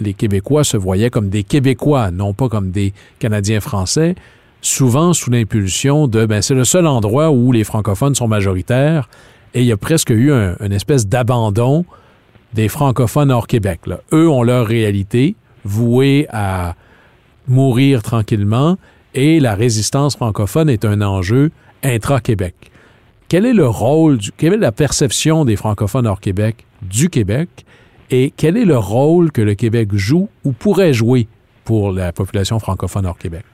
les 0.00 0.14
Québécois 0.14 0.64
se 0.64 0.76
voyaient 0.76 1.10
comme 1.10 1.28
des 1.28 1.44
Québécois, 1.44 2.10
non 2.10 2.32
pas 2.34 2.48
comme 2.48 2.70
des 2.70 2.92
Canadiens 3.18 3.60
français 3.60 4.14
souvent 4.64 5.12
sous 5.12 5.30
l'impulsion 5.30 6.08
de 6.08 6.24
ben, 6.24 6.40
c'est 6.40 6.54
le 6.54 6.64
seul 6.64 6.86
endroit 6.86 7.30
où 7.30 7.52
les 7.52 7.64
francophones 7.64 8.14
sont 8.14 8.28
majoritaires 8.28 9.10
et 9.52 9.60
il 9.60 9.66
y 9.66 9.72
a 9.72 9.76
presque 9.76 10.10
eu 10.10 10.32
un, 10.32 10.56
une 10.60 10.72
espèce 10.72 11.06
d'abandon 11.06 11.84
des 12.54 12.68
francophones 12.68 13.30
hors 13.30 13.46
Québec. 13.46 13.80
Eux 14.12 14.28
ont 14.28 14.42
leur 14.42 14.66
réalité 14.66 15.36
vouée 15.64 16.26
à 16.30 16.76
mourir 17.46 18.02
tranquillement 18.02 18.78
et 19.14 19.38
la 19.38 19.54
résistance 19.54 20.16
francophone 20.16 20.70
est 20.70 20.84
un 20.84 21.02
enjeu 21.02 21.50
intra-Québec. 21.82 22.54
Quel 23.28 23.44
est 23.44 23.52
le 23.52 23.68
rôle, 23.68 24.16
du, 24.16 24.32
quelle 24.32 24.54
est 24.54 24.58
la 24.58 24.72
perception 24.72 25.44
des 25.44 25.56
francophones 25.56 26.06
hors 26.06 26.20
Québec 26.20 26.64
du 26.82 27.10
Québec 27.10 27.48
et 28.14 28.32
quel 28.36 28.56
est 28.56 28.64
le 28.64 28.78
rôle 28.78 29.32
que 29.32 29.42
le 29.42 29.54
Québec 29.54 29.88
joue 29.92 30.28
ou 30.44 30.52
pourrait 30.52 30.92
jouer 30.92 31.26
pour 31.64 31.92
la 31.92 32.12
population 32.12 32.60
francophone 32.60 33.06
hors 33.06 33.18
Québec? 33.18 33.44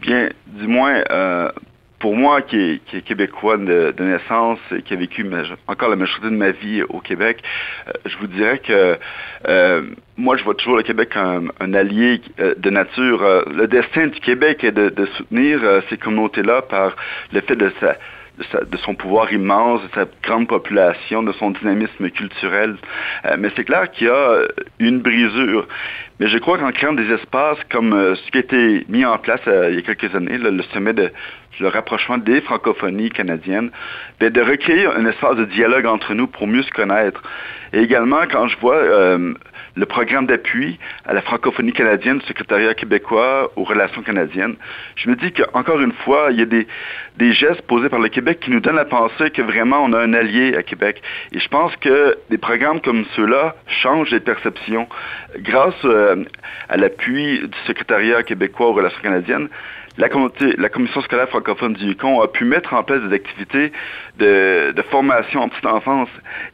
Bien, 0.00 0.30
du 0.46 0.66
moins, 0.66 1.02
euh, 1.10 1.50
pour 1.98 2.16
moi 2.16 2.40
qui 2.40 2.80
est, 2.92 3.02
québécois 3.02 3.58
de, 3.58 3.94
naissance 3.98 4.58
et 4.74 4.80
qui 4.80 4.94
a 4.94 4.96
vécu 4.96 5.30
encore 5.66 5.90
la 5.90 5.96
majorité 5.96 6.30
de 6.30 6.36
ma 6.36 6.50
vie 6.50 6.82
au 6.84 7.00
Québec, 7.00 7.42
euh, 7.88 7.92
je 8.06 8.16
vous 8.16 8.26
dirais 8.26 8.58
que 8.58 8.98
euh, 9.46 9.82
moi, 10.16 10.38
je 10.38 10.44
vois 10.44 10.54
toujours 10.54 10.76
le 10.78 10.82
Québec 10.82 11.10
comme 11.12 11.52
un 11.60 11.74
allié 11.74 12.22
de 12.38 12.70
nature. 12.70 13.44
le 13.52 13.66
destin 13.66 14.06
du 14.06 14.20
Québec 14.20 14.64
est 14.64 14.72
de, 14.72 14.88
de 14.88 15.06
soutenir 15.16 15.60
ces 15.90 15.98
communautés-là 15.98 16.62
par 16.62 16.96
le 17.32 17.40
fait 17.42 17.56
de 17.56 17.70
sa 17.80 17.96
de, 18.40 18.76
son 18.78 18.94
pouvoir 18.94 19.32
immense, 19.32 19.82
de 19.82 19.88
sa 19.94 20.06
grande 20.22 20.48
population, 20.48 21.22
de 21.22 21.32
son 21.32 21.50
dynamisme 21.50 22.10
culturel. 22.10 22.76
Euh, 23.24 23.36
mais 23.38 23.50
c'est 23.56 23.64
clair 23.64 23.90
qu'il 23.90 24.06
y 24.06 24.10
a 24.10 24.42
une 24.78 25.00
brisure. 25.00 25.66
Mais 26.18 26.28
je 26.28 26.38
crois 26.38 26.58
qu'en 26.58 26.72
créant 26.72 26.92
des 26.92 27.10
espaces 27.12 27.58
comme 27.70 27.92
euh, 27.92 28.14
ce 28.14 28.30
qui 28.30 28.38
a 28.38 28.40
été 28.40 28.84
mis 28.88 29.04
en 29.04 29.18
place 29.18 29.40
euh, 29.46 29.68
il 29.70 29.76
y 29.76 29.78
a 29.78 29.82
quelques 29.82 30.14
années, 30.14 30.38
le 30.38 30.62
sommet 30.74 30.92
de 30.92 31.10
le 31.58 31.68
rapprochement 31.68 32.16
des 32.16 32.40
francophonies 32.40 33.10
canadiennes, 33.10 33.70
ben, 34.18 34.32
de 34.32 34.40
recréer 34.40 34.86
un 34.86 35.04
espace 35.04 35.36
de 35.36 35.44
dialogue 35.44 35.84
entre 35.84 36.14
nous 36.14 36.26
pour 36.26 36.46
mieux 36.46 36.62
se 36.62 36.70
connaître. 36.70 37.22
Et 37.74 37.80
également, 37.80 38.22
quand 38.30 38.48
je 38.48 38.56
vois 38.60 38.80
le 39.74 39.86
programme 39.86 40.26
d'appui 40.26 40.78
à 41.06 41.12
la 41.12 41.22
francophonie 41.22 41.72
canadienne 41.72 42.18
du 42.18 42.26
secrétariat 42.26 42.74
québécois 42.74 43.52
aux 43.56 43.64
relations 43.64 44.02
canadiennes. 44.02 44.56
Je 44.96 45.08
me 45.08 45.16
dis 45.16 45.32
qu'encore 45.32 45.80
une 45.80 45.92
fois, 45.92 46.28
il 46.30 46.38
y 46.38 46.42
a 46.42 46.46
des, 46.46 46.66
gestes 47.32 47.62
posés 47.62 47.88
par 47.88 48.00
le 48.00 48.08
Québec 48.08 48.40
qui 48.40 48.50
nous 48.50 48.60
donnent 48.60 48.78
à 48.78 48.84
penser 48.84 49.30
que 49.30 49.42
vraiment 49.42 49.82
on 49.84 49.92
a 49.92 49.98
un 50.00 50.14
allié 50.14 50.56
à 50.56 50.62
Québec. 50.62 51.02
Et 51.32 51.38
je 51.38 51.48
pense 51.48 51.74
que 51.76 52.16
des 52.30 52.38
programmes 52.38 52.80
comme 52.80 53.04
ceux-là 53.16 53.56
changent 53.82 54.10
les 54.10 54.20
perceptions. 54.20 54.88
Grâce 55.38 55.74
euh, 55.84 56.24
à 56.68 56.76
l'appui 56.76 57.40
du 57.40 57.58
secrétariat 57.66 58.22
québécois 58.22 58.68
aux 58.68 58.72
relations 58.72 59.00
canadiennes, 59.02 59.48
la, 59.98 60.08
la 60.58 60.68
commission 60.68 61.00
scolaire 61.02 61.28
francophone 61.28 61.74
du 61.74 61.86
Yukon 61.86 62.20
a 62.20 62.28
pu 62.28 62.44
mettre 62.44 62.72
en 62.74 62.82
place 62.82 63.00
des 63.08 63.14
activités 63.14 63.72
de, 64.18 64.82
formation 64.90 65.40
en 65.40 65.48
petite 65.48 65.66
enfance. 65.66 66.08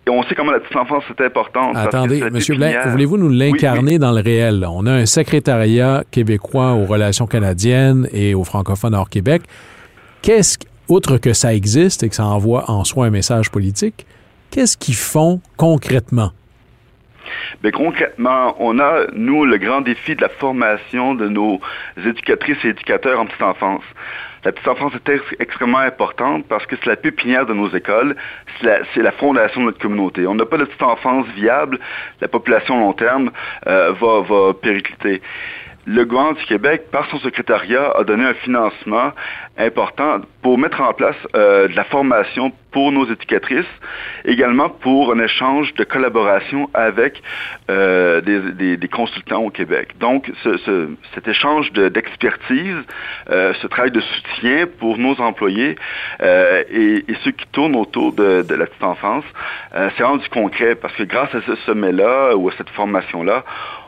Et 0.07 0.11
on 0.11 0.23
sait 0.25 0.35
comment 0.35 0.53
la 0.53 0.61
petite 0.61 0.77
enfance 0.77 1.05
est 1.11 1.23
importante. 1.25 1.77
Attendez, 1.77 2.21
M. 2.21 2.39
Blain, 2.57 2.81
voulez-vous 2.87 3.17
nous 3.17 3.29
l'incarner 3.29 3.99
dans 3.99 4.13
le 4.13 4.21
réel? 4.21 4.67
On 4.69 4.87
a 4.87 4.93
un 4.93 5.07
secrétariat 5.07 6.05
québécois 6.11 6.73
aux 6.73 6.85
relations 6.85 7.27
canadiennes 7.27 8.09
et 8.13 8.35
aux 8.35 8.45
francophones 8.45 8.95
hors 8.95 9.09
Québec. 9.09 9.43
Qu'est-ce, 10.23 10.59
outre 10.89 11.19
que 11.19 11.33
ça 11.33 11.55
existe 11.55 12.03
et 12.03 12.09
que 12.09 12.15
ça 12.15 12.27
envoie 12.27 12.71
en 12.71 12.85
soi 12.85 13.07
un 13.07 13.11
message 13.11 13.51
politique, 13.51 14.07
qu'est-ce 14.51 14.77
qu'ils 14.77 14.95
font 14.95 15.41
concrètement? 15.57 16.33
Mais 17.63 17.73
concrètement, 17.73 18.57
on 18.59 18.79
a, 18.79 19.07
nous, 19.13 19.45
le 19.45 19.59
grand 19.59 19.81
défi 19.81 20.15
de 20.15 20.23
la 20.23 20.29
formation 20.29 21.15
de 21.15 21.29
nos 21.29 21.61
éducatrices 21.97 22.65
et 22.65 22.69
éducateurs 22.69 23.21
en 23.21 23.27
petite 23.27 23.43
enfance. 23.43 23.85
La 24.45 24.53
petite 24.53 24.69
enfance 24.69 24.93
est 24.95 25.41
extrêmement 25.41 25.79
importante 25.79 26.47
parce 26.49 26.67
que 26.67 26.77
c'est 26.77 26.87
la 26.87 26.95
pépinière 26.95 27.47
de 27.47 27.53
nos 27.53 27.69
écoles, 27.71 28.15
c'est 28.61 29.03
la, 29.03 29.11
fondation 29.11 29.63
de 29.63 29.67
notre 29.67 29.81
communauté. 29.81 30.25
On 30.29 30.37
n'a 30.37 30.47
pas 30.47 30.57
de 30.57 30.65
petite 30.65 30.83
enfance 30.83 31.27
viable, 31.35 31.81
la 32.21 32.29
population 32.29 32.79
long 32.79 32.93
terme 32.93 33.33
euh, 33.67 33.93
va, 34.01 34.21
va 34.21 34.55
péricliter 34.55 35.21
le 35.87 36.05
gouvernement 36.05 36.33
du 36.33 36.45
Québec, 36.47 36.91
par 36.91 37.09
son 37.11 37.19
secrétariat, 37.21 37.93
a 37.97 38.03
donné 38.03 38.25
un 38.25 38.35
financement 38.35 39.13
important 39.57 40.21
pour 40.43 40.59
mettre 40.59 40.81
en 40.81 40.93
place 40.93 41.17
euh, 41.37 41.69
de 41.69 41.77
la 41.77 41.85
formation 41.85 42.51
pour 42.73 42.91
nos 42.91 43.07
éducatrices, 43.07 43.65
également 44.25 44.69
pour 44.69 45.13
un 45.13 45.21
échange 45.21 45.73
de 45.75 45.85
collaboration 45.85 46.69
avec 46.75 47.23
euh, 47.71 48.21
des, 48.21 48.89
consultants 48.89 49.43
au 49.43 49.51
Québec. 49.51 49.91
Donc, 50.01 50.31
ce, 50.43 50.89
cet 51.15 51.29
échange 51.29 51.73
d'expertise, 51.73 52.77
euh, 53.31 53.55
ce 53.63 53.67
travail 53.69 53.93
de 53.93 54.01
soutien 54.01 54.67
pour 54.79 54.99
nos 54.99 55.21
employés 55.21 55.77
et, 56.21 57.05
ceux 57.23 57.31
qui 57.31 57.47
tournent 57.53 57.77
autour 57.77 58.13
de, 58.13 58.43
de 58.43 58.55
la 58.55 58.67
petite 58.67 58.83
enfance, 58.83 59.25
c'est 59.97 60.03
rendu 60.05 60.29
concret 60.29 60.75
parce 60.75 60.95
que 60.95 61.05
grâce 61.05 61.35
à 61.35 61.43
ce 61.43 61.55
sommet-là 61.67 62.37
ou 62.37 62.49
à 62.49 62.53
cette 62.57 62.71
formation-là, 62.71 63.45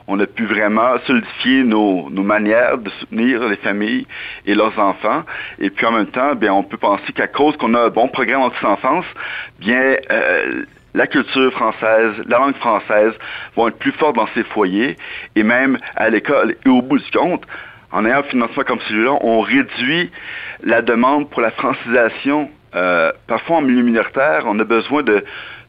on 0.09 0.19
a 0.21 0.27
pu 0.27 0.47
vraiment 0.47 0.99
solidifier 1.07 1.63
nos, 1.65 2.09
manières 2.11 2.79
de 2.79 2.91
soutenir 2.99 3.47
les 3.47 3.57
familles 3.57 4.07
et 4.47 4.55
leurs 4.55 4.77
enfants. 4.79 5.23
Et 5.59 5.69
puis 5.69 5.85
en 5.85 5.93
même 5.93 6.07
temps, 6.07 6.35
bien, 6.35 6.53
on 6.55 6.63
peut 6.63 6.79
penser 6.79 7.13
qu'à 7.13 7.29
cause 7.29 7.57
qu'on 7.59 7.75
a 7.75 7.83
un 7.83 7.89
bon 7.91 8.09
programme 8.09 8.41
en 8.41 8.51
petite 8.51 8.65
enfance, 8.65 9.05
bien, 9.61 9.97
euh, 10.11 10.65
la 10.95 11.07
culture 11.07 11.53
française, 11.53 12.15
la 12.27 12.39
langue 12.39 12.57
française 12.57 13.13
vont 13.55 13.69
être 13.69 13.79
plus 13.79 13.93
fortes 13.93 14.17
dans 14.17 14.29
ces 14.35 14.45
foyers 14.45 14.97
et 15.37 15.43
même 15.43 15.79
à 15.95 16.09
l'école. 16.09 16.57
Et 16.65 16.69
au 16.71 16.81
bout 16.81 16.99
du 16.99 17.11
compte, 17.11 17.45
en 17.93 18.07
ayant 18.07 18.21
un 18.21 18.23
financement 18.23 18.65
comme 18.65 18.81
celui-là, 18.89 19.19
on 19.21 19.41
réduit 19.41 20.11
la 20.63 20.81
demande 20.81 21.29
pour 21.29 21.43
la 21.43 21.51
francisation. 21.51 22.51
Euh, 22.75 23.13
parfois, 23.27 23.59
en 23.59 23.63
milieu 23.63 23.83
minoritaire, 23.83 24.45
on 24.47 24.59
a 24.59 24.65
besoin 24.65 25.03
de, 25.03 25.23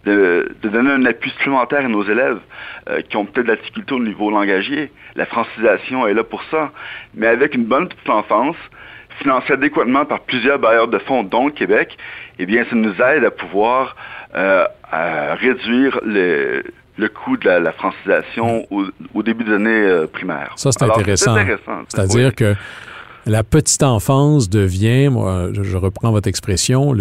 de, 0.05 0.51
donner 0.63 0.91
un 0.91 1.05
appui 1.05 1.29
supplémentaire 1.31 1.85
à 1.85 1.87
nos 1.87 2.03
élèves 2.03 2.39
euh, 2.89 3.01
qui 3.01 3.17
ont 3.17 3.25
peut-être 3.25 3.45
de 3.45 3.51
la 3.51 3.57
difficulté 3.57 3.93
au 3.93 3.99
niveau 3.99 4.31
langagier. 4.31 4.91
La 5.15 5.25
francisation 5.25 6.07
est 6.07 6.13
là 6.13 6.23
pour 6.23 6.43
ça. 6.51 6.71
Mais 7.15 7.27
avec 7.27 7.55
une 7.55 7.65
bonne 7.65 7.89
petite 7.89 8.09
enfance, 8.09 8.55
financée 9.21 9.53
adéquatement 9.53 10.05
par 10.05 10.21
plusieurs 10.21 10.59
bailleurs 10.59 10.87
de 10.87 10.99
fonds, 10.99 11.23
dont 11.23 11.47
le 11.47 11.51
Québec, 11.51 11.97
eh 12.39 12.45
bien, 12.45 12.65
ça 12.69 12.75
nous 12.75 12.93
aide 13.01 13.25
à 13.25 13.31
pouvoir 13.31 13.95
euh, 14.35 14.65
réduire 15.35 15.99
le, 16.05 16.63
le 16.99 17.09
coût 17.09 17.37
de 17.37 17.49
la, 17.49 17.71
francisation 17.71 18.67
au, 18.71 19.23
début 19.23 19.43
des 19.43 19.53
années 19.53 19.69
euh, 19.69 20.07
primaires. 20.07 20.53
Ça, 20.55 20.71
c'est 20.71 20.83
intéressant. 20.83 21.35
C'est-à-dire 21.87 22.35
que 22.35 22.55
la 23.29 23.43
petite 23.43 23.83
enfance 23.83 24.49
devient, 24.49 25.11
je, 25.53 25.77
reprends 25.77 26.11
votre 26.11 26.27
expression, 26.27 26.93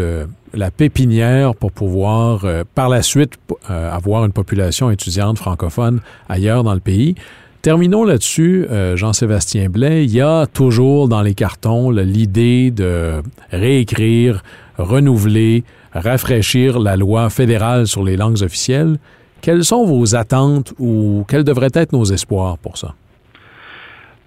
la 0.55 0.71
pépinière 0.71 1.55
pour 1.55 1.73
pouvoir, 1.73 2.45
euh, 2.45 2.65
par 2.75 2.89
la 2.89 3.03
suite, 3.03 3.35
euh, 3.71 3.91
avoir 3.91 4.25
une 4.25 4.33
population 4.33 4.91
étudiante 4.91 5.39
francophone 5.39 6.01
ailleurs 6.29 6.65
dans 6.65 6.75
le 6.75 6.81
pays. 6.81 7.15
Terminons 7.61 8.05
là-dessus, 8.05 8.67
Jean-Sébastien 8.95 9.69
Blais. 9.69 10.05
Il 10.05 10.13
y 10.13 10.21
a 10.21 10.47
toujours 10.47 11.09
dans 11.09 11.23
les 11.23 11.35
cartons 11.35 11.91
l'idée 11.91 12.71
de 12.71 13.21
réécrire, 13.51 14.45
renouveler, 14.79 15.65
rafraîchir 15.93 16.79
la 16.79 16.97
loi 16.97 17.31
fédérale 17.31 17.89
sur 17.89 18.05
les 18.05 18.17
langues 18.17 18.43
officielles. 18.43 18.99
Quelles 19.41 19.65
sont 19.65 19.85
vos 19.85 20.15
attentes 20.15 20.73
ou 20.79 21.25
quels 21.27 21.45
devraient 21.45 21.71
être 21.75 21.93
nos 21.93 22.05
espoirs 22.05 22.59
pour 22.59 22.79
ça? 22.79 22.95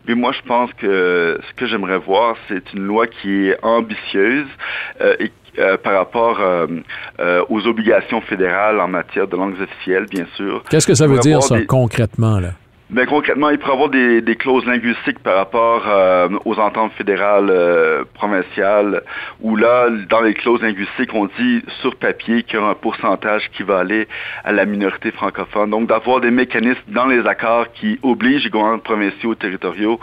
Mais 0.08 0.16
moi, 0.16 0.32
je 0.32 0.42
pense 0.48 0.72
que 0.74 1.40
ce 1.48 1.54
que 1.56 1.66
j'aimerais 1.66 2.00
voir, 2.00 2.36
c'est 2.48 2.74
une 2.74 2.84
loi 2.84 3.08
qui 3.08 3.50
est 3.50 3.58
ambitieuse 3.64 4.48
euh, 5.02 5.16
et 5.20 5.32
euh, 5.60 5.78
par 5.78 5.94
rapport 5.94 6.40
euh, 6.40 6.66
aux 7.50 7.68
obligations 7.68 8.22
fédérales 8.22 8.80
en 8.80 8.88
matière 8.88 9.28
de 9.28 9.36
langues 9.36 9.60
officielles, 9.62 10.06
bien 10.10 10.26
sûr. 10.38 10.64
Qu'est-ce 10.70 10.88
que 10.88 10.96
ça 10.96 11.08
veut 11.08 11.20
dire, 11.20 11.44
ça, 11.44 11.60
concrètement? 11.66 12.40
Là? 12.40 12.52
Mais 12.94 13.06
ben, 13.06 13.08
concrètement, 13.08 13.50
il 13.50 13.58
pourrait 13.58 13.72
y 13.72 13.74
avoir 13.74 13.90
des, 13.90 14.36
clauses 14.36 14.66
linguistiques 14.66 15.20
par 15.20 15.38
rapport 15.38 15.84
euh, 15.88 16.28
aux 16.44 16.60
ententes 16.60 16.92
fédérales 16.98 17.50
euh, 17.50 18.04
provinciales, 18.14 19.04
où 19.40 19.56
là, 19.56 19.88
dans 20.10 20.20
les 20.20 20.34
clauses 20.34 20.62
linguistiques, 20.62 21.14
on 21.14 21.28
dit 21.40 21.64
sur 21.82 21.96
papier 21.96 22.44
qu'il 22.44 22.60
y 22.60 22.62
a 22.62 22.66
un 22.66 22.74
pourcentage 22.74 23.50
qui 23.52 23.64
va 23.64 23.80
aller 23.80 24.10
à 24.44 24.52
la 24.52 24.66
minorité 24.66 25.12
francophone. 25.12 25.70
Donc, 25.70 25.88
d'avoir 25.88 26.20
des 26.20 26.32
mécanismes 26.32 26.82
dans 26.90 27.06
les 27.06 27.26
accords 27.28 27.72
qui 27.72 27.98
obligent 28.04 28.44
les 28.44 28.50
gouvernements 28.50 28.80
provinciaux 28.80 29.36
territoriaux 29.36 29.98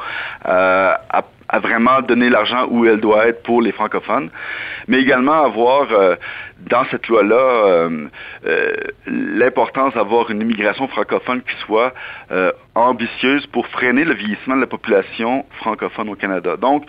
euh, 0.47 0.95
à 1.11 1.25
à 1.49 1.61
vraiment 1.61 2.03
donner 2.03 2.29
l'argent 2.29 2.67
où 2.71 2.85
elle 2.85 3.01
doit 3.01 3.27
être 3.29 3.43
pour 3.43 3.63
les 3.63 3.73
francophones, 3.73 4.31
mais 4.87 4.99
également 4.99 5.45
avoir 5.45 5.91
euh, 5.93 6.17
dans 6.71 6.85
cette 6.91 7.09
loi-là 7.09 7.37
euh, 7.37 8.07
euh, 8.47 8.73
l'importance 9.07 9.95
d'avoir 9.95 10.31
une 10.31 10.43
immigration 10.43 10.89
francophone 10.89 11.41
qui 11.43 11.57
soit 11.65 11.95
ambitieuse 12.75 13.47
pour 13.47 13.67
freiner 13.69 14.05
le 14.05 14.15
vieillissement 14.15 14.57
de 14.57 14.61
la 14.61 14.67
population 14.67 15.47
francophone 15.59 16.11
au 16.11 16.15
Canada. 16.15 16.57
Donc, 16.57 16.85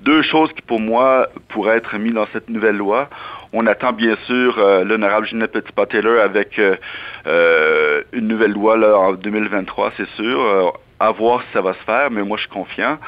deux 0.00 0.22
choses 0.22 0.50
qui, 0.54 0.62
pour 0.62 0.80
moi, 0.80 1.28
pourraient 1.48 1.76
être 1.76 1.96
mises 1.98 2.14
dans 2.14 2.26
cette 2.32 2.48
nouvelle 2.48 2.76
loi. 2.76 3.08
On 3.52 3.66
attend 3.66 3.92
bien 3.92 4.16
sûr 4.26 4.56
l'honorable 4.84 5.26
Ginette 5.26 5.52
Petitpas-Taylor 5.52 6.20
avec 6.20 6.58
une 6.58 8.28
nouvelle 8.28 8.52
loi 8.52 8.76
là, 8.76 8.98
en 8.98 9.12
2023, 9.12 9.92
c'est 9.96 10.08
sûr. 10.16 10.72
À 11.00 11.10
voir 11.10 11.40
si 11.42 11.48
ça 11.52 11.62
va 11.62 11.72
se 11.72 11.82
faire, 11.84 12.10
mais 12.10 12.22
moi, 12.22 12.36
je 12.36 12.42
suis 12.42 12.50
confiant. 12.50 12.98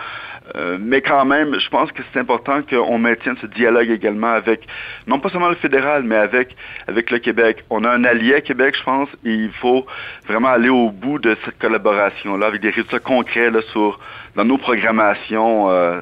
Euh, 0.57 0.77
mais 0.81 1.03
quand 1.03 1.25
même, 1.25 1.59
je 1.59 1.69
pense 1.69 1.93
que 1.93 2.03
c'est 2.13 2.19
important 2.19 2.61
qu'on 2.69 2.99
maintienne 2.99 3.37
ce 3.41 3.47
dialogue 3.47 3.91
également 3.91 4.33
avec, 4.33 4.67
non 5.07 5.21
pas 5.21 5.29
seulement 5.29 5.49
le 5.49 5.55
fédéral, 5.55 6.03
mais 6.03 6.17
avec, 6.17 6.57
le 6.89 7.19
Québec. 7.19 7.65
On 7.71 7.85
a 7.85 7.91
un 7.91 8.03
allié 8.05 8.35
à 8.35 8.41
Québec, 8.41 8.75
je 8.77 8.83
pense, 8.83 9.09
et 9.25 9.33
il 9.33 9.53
faut 9.53 9.87
vraiment 10.27 10.49
aller 10.49 10.69
au 10.69 10.91
bout 10.91 11.19
de 11.19 11.37
cette 11.45 11.59
collaboration-là, 11.59 12.47
avec 12.47 12.61
des 12.61 12.71
résultats 12.71 12.99
concrets 12.99 13.51
là, 13.51 13.61
sur, 13.73 14.01
dans 14.35 14.45
nos 14.45 14.59
programmations, 14.59 15.71
euh, 15.71 16.01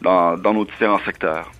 dans, 0.00 0.38
dans 0.38 0.54
nos 0.54 0.64
différents 0.64 1.00
secteurs. 1.04 1.50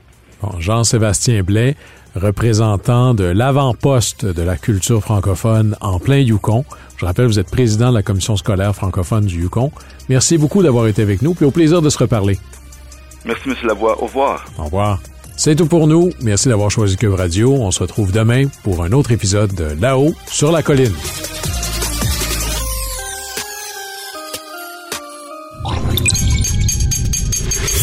Jean-Sébastien 0.59 1.43
Blais, 1.43 1.75
représentant 2.15 3.15
de 3.15 3.25
l'avant-poste 3.25 4.25
de 4.25 4.43
la 4.43 4.57
culture 4.57 5.03
francophone 5.03 5.77
en 5.81 5.99
plein 5.99 6.19
Yukon. 6.19 6.65
Je 6.97 7.05
rappelle, 7.05 7.27
vous 7.27 7.39
êtes 7.39 7.51
président 7.51 7.91
de 7.91 7.95
la 7.95 8.03
commission 8.03 8.37
scolaire 8.37 8.75
francophone 8.75 9.27
du 9.27 9.43
Yukon. 9.43 9.73
Merci 10.09 10.39
beaucoup 10.39 10.63
d'avoir 10.63 10.87
été 10.87 11.03
avec 11.03 11.23
nous, 11.23 11.35
puis 11.35 11.45
au 11.45 11.51
plaisir 11.51 11.83
de 11.83 11.91
se 11.91 11.99
reparler. 11.99 12.39
Merci, 13.25 13.49
M. 13.49 13.57
Lavoie. 13.65 14.01
Au 14.03 14.07
revoir. 14.07 14.45
Au 14.59 14.65
revoir. 14.65 15.01
C'est 15.37 15.57
tout 15.57 15.67
pour 15.67 15.87
nous. 15.87 16.11
Merci 16.21 16.49
d'avoir 16.49 16.71
choisi 16.71 16.97
Cube 16.97 17.15
Radio. 17.15 17.53
On 17.53 17.71
se 17.71 17.81
retrouve 17.81 18.13
demain 18.13 18.47
pour 18.63 18.85
un 18.85 18.93
autre 18.93 19.11
épisode 19.11 19.53
de 19.55 19.81
Là-haut 19.81 20.15
sur 20.27 20.53
la 20.53 20.63
colline. 20.63 20.93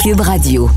Cube 0.02 0.22
Radio. 0.22 0.70